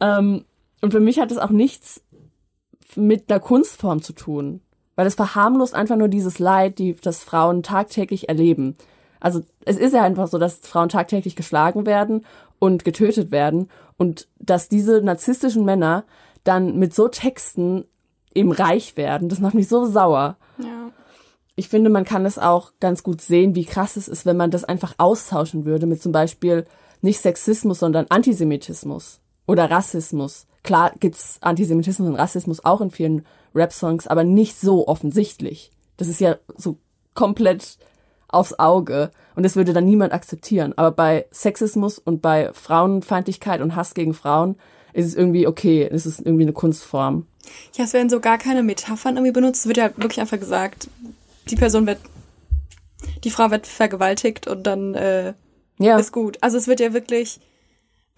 [0.00, 0.44] Ähm,
[0.80, 2.00] und für mich hat es auch nichts
[2.98, 4.60] mit einer Kunstform zu tun
[4.96, 8.76] weil es verharmlost einfach nur dieses Leid die das Frauen tagtäglich erleben
[9.20, 12.24] also es ist ja einfach so, dass Frauen tagtäglich geschlagen werden
[12.58, 16.04] und getötet werden und dass diese narzisstischen Männer
[16.44, 17.84] dann mit so Texten
[18.34, 19.28] eben reich werden.
[19.28, 20.36] Das macht mich so sauer.
[20.58, 20.90] Ja.
[21.56, 24.52] Ich finde, man kann es auch ganz gut sehen, wie krass es ist, wenn man
[24.52, 26.66] das einfach austauschen würde mit zum Beispiel
[27.00, 30.46] nicht Sexismus, sondern Antisemitismus oder Rassismus.
[30.62, 35.72] Klar gibt's Antisemitismus und Rassismus auch in vielen Rap-Songs, aber nicht so offensichtlich.
[35.96, 36.76] Das ist ja so
[37.14, 37.78] komplett
[38.28, 40.74] aufs Auge und das würde dann niemand akzeptieren.
[40.76, 44.56] Aber bei Sexismus und bei Frauenfeindlichkeit und Hass gegen Frauen
[44.92, 47.26] ist es irgendwie okay, es ist irgendwie eine Kunstform.
[47.74, 49.62] Ja, es werden so gar keine Metaphern irgendwie benutzt.
[49.62, 50.88] Es wird ja wirklich einfach gesagt,
[51.48, 51.98] die Person wird,
[53.24, 55.32] die Frau wird vergewaltigt und dann äh,
[55.78, 56.36] Ja, ist gut.
[56.42, 57.40] Also es wird ja wirklich,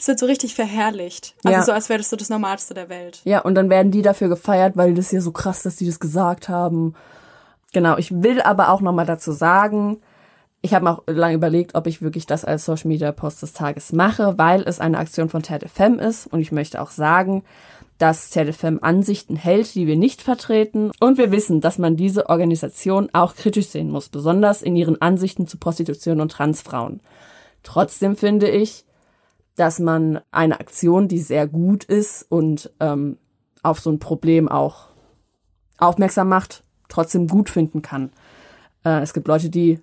[0.01, 1.35] es wird so richtig verherrlicht.
[1.45, 1.63] Also Ja.
[1.63, 3.21] so, als wäre das so das Normalste der Welt.
[3.25, 6.01] ja, und dann werden die dafür gefeiert, weil das ja so krass, dass die das
[6.01, 6.95] gesagt haben.
[7.73, 9.99] Genau, ich will aber auch nochmal dazu sagen,
[10.63, 13.53] ich habe mir auch lange überlegt, ob ich wirklich das als Social Media Post des
[13.53, 17.45] Tages mache, weil es eine Aktion von TEDFM ist und ich möchte auch sagen,
[17.99, 23.11] dass TEDFM Ansichten hält, die wir nicht vertreten und wir wissen, dass man diese Organisation
[23.13, 27.01] auch kritisch sehen muss, besonders in ihren Ansichten zu Prostitution und Transfrauen.
[27.63, 28.85] Trotzdem finde ich,
[29.61, 33.19] dass man eine Aktion, die sehr gut ist und ähm,
[33.63, 34.89] auf so ein Problem auch
[35.77, 38.11] aufmerksam macht, trotzdem gut finden kann.
[38.87, 39.79] Äh, es gibt Leute, die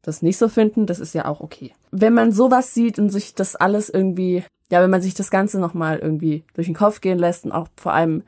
[0.00, 1.72] das nicht so finden, das ist ja auch okay.
[1.90, 5.60] Wenn man sowas sieht und sich das alles irgendwie, ja, wenn man sich das Ganze
[5.60, 8.22] nochmal irgendwie durch den Kopf gehen lässt und auch vor allem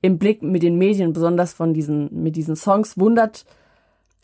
[0.00, 3.44] im Blick mit den Medien, besonders von diesen, mit diesen Songs, wundert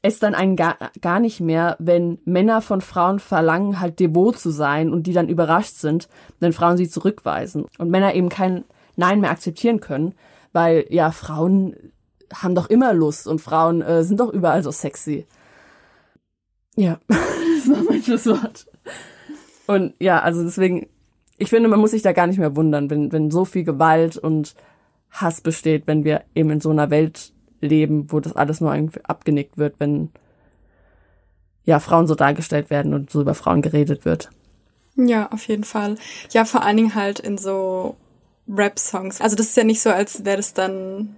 [0.03, 4.51] es dann einen gar, gar nicht mehr, wenn Männer von Frauen verlangen, halt devot zu
[4.51, 6.09] sein und die dann überrascht sind,
[6.41, 8.65] wenn Frauen sie zurückweisen und Männer eben kein
[8.97, 10.15] Nein mehr akzeptieren können,
[10.53, 11.77] weil ja, Frauen
[12.33, 15.27] haben doch immer Lust und Frauen äh, sind doch überall so sexy.
[16.77, 18.67] Ja, das war mein Schlusswort.
[19.67, 20.89] Und ja, also deswegen,
[21.37, 24.17] ich finde, man muss sich da gar nicht mehr wundern, wenn, wenn so viel Gewalt
[24.17, 24.55] und
[25.11, 29.05] Hass besteht, wenn wir eben in so einer Welt leben, wo das alles nur irgendwie
[29.05, 30.11] abgenickt wird, wenn
[31.65, 34.31] ja Frauen so dargestellt werden und so über Frauen geredet wird.
[34.97, 35.97] Ja, auf jeden Fall.
[36.33, 37.97] Ja, vor allen Dingen halt in so
[38.49, 39.21] Rap-Songs.
[39.21, 41.17] Also das ist ja nicht so, als wäre das dann,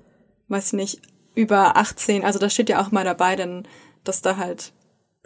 [0.49, 1.01] weiß ich nicht,
[1.34, 2.24] über 18.
[2.24, 3.62] Also da steht ja auch mal dabei, denn
[4.05, 4.72] dass da halt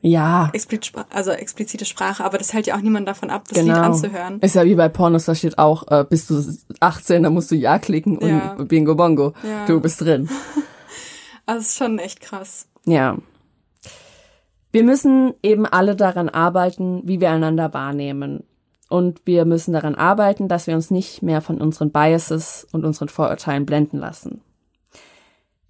[0.03, 3.67] Ja, explizit, also explizite Sprache, aber das hält ja auch niemand davon ab, das Lied
[3.69, 3.81] genau.
[3.83, 4.39] anzuhören.
[4.41, 6.45] Ist ja wie bei Pornos, da steht auch, äh, bist du
[6.81, 8.55] 18, dann musst du Ja klicken und Ja.
[8.59, 9.65] Bingo Bongo, Ja.
[9.65, 10.29] du bist drin.
[11.47, 12.69] Also es ist schon echt krass.
[12.85, 13.19] Ja.
[14.73, 18.45] Wir müssen eben alle daran arbeiten, wie wir einander wahrnehmen.
[18.89, 23.09] Und wir müssen daran arbeiten, dass wir uns nicht mehr von unseren Biases und unseren
[23.09, 24.41] Vorurteilen blenden lassen.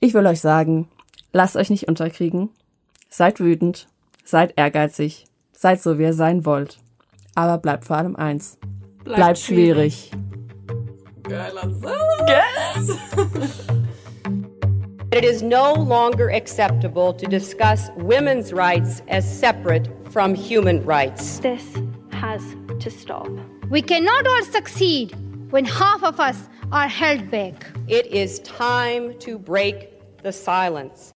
[0.01, 0.89] Ich will euch sagen,
[1.33, 2.51] lasst euch nicht unterkriegen.
[3.09, 3.89] Seid wütend,
[4.25, 6.79] seid ehrgeizig, seid so, wie ihr sein wollt.
[7.35, 8.59] Aber bleibt vor allem eins.
[9.05, 10.11] Bleibt, schwierig.
[11.23, 12.99] Geiler Satz.
[15.15, 21.39] It is no longer acceptable to discuss women's rights as separate from human rights.
[21.39, 21.79] This
[22.11, 22.43] has
[22.81, 23.29] to stop.
[23.71, 25.15] We cannot all succeed
[25.53, 27.65] when half of us are held back.
[27.87, 31.13] It is time to break the silence.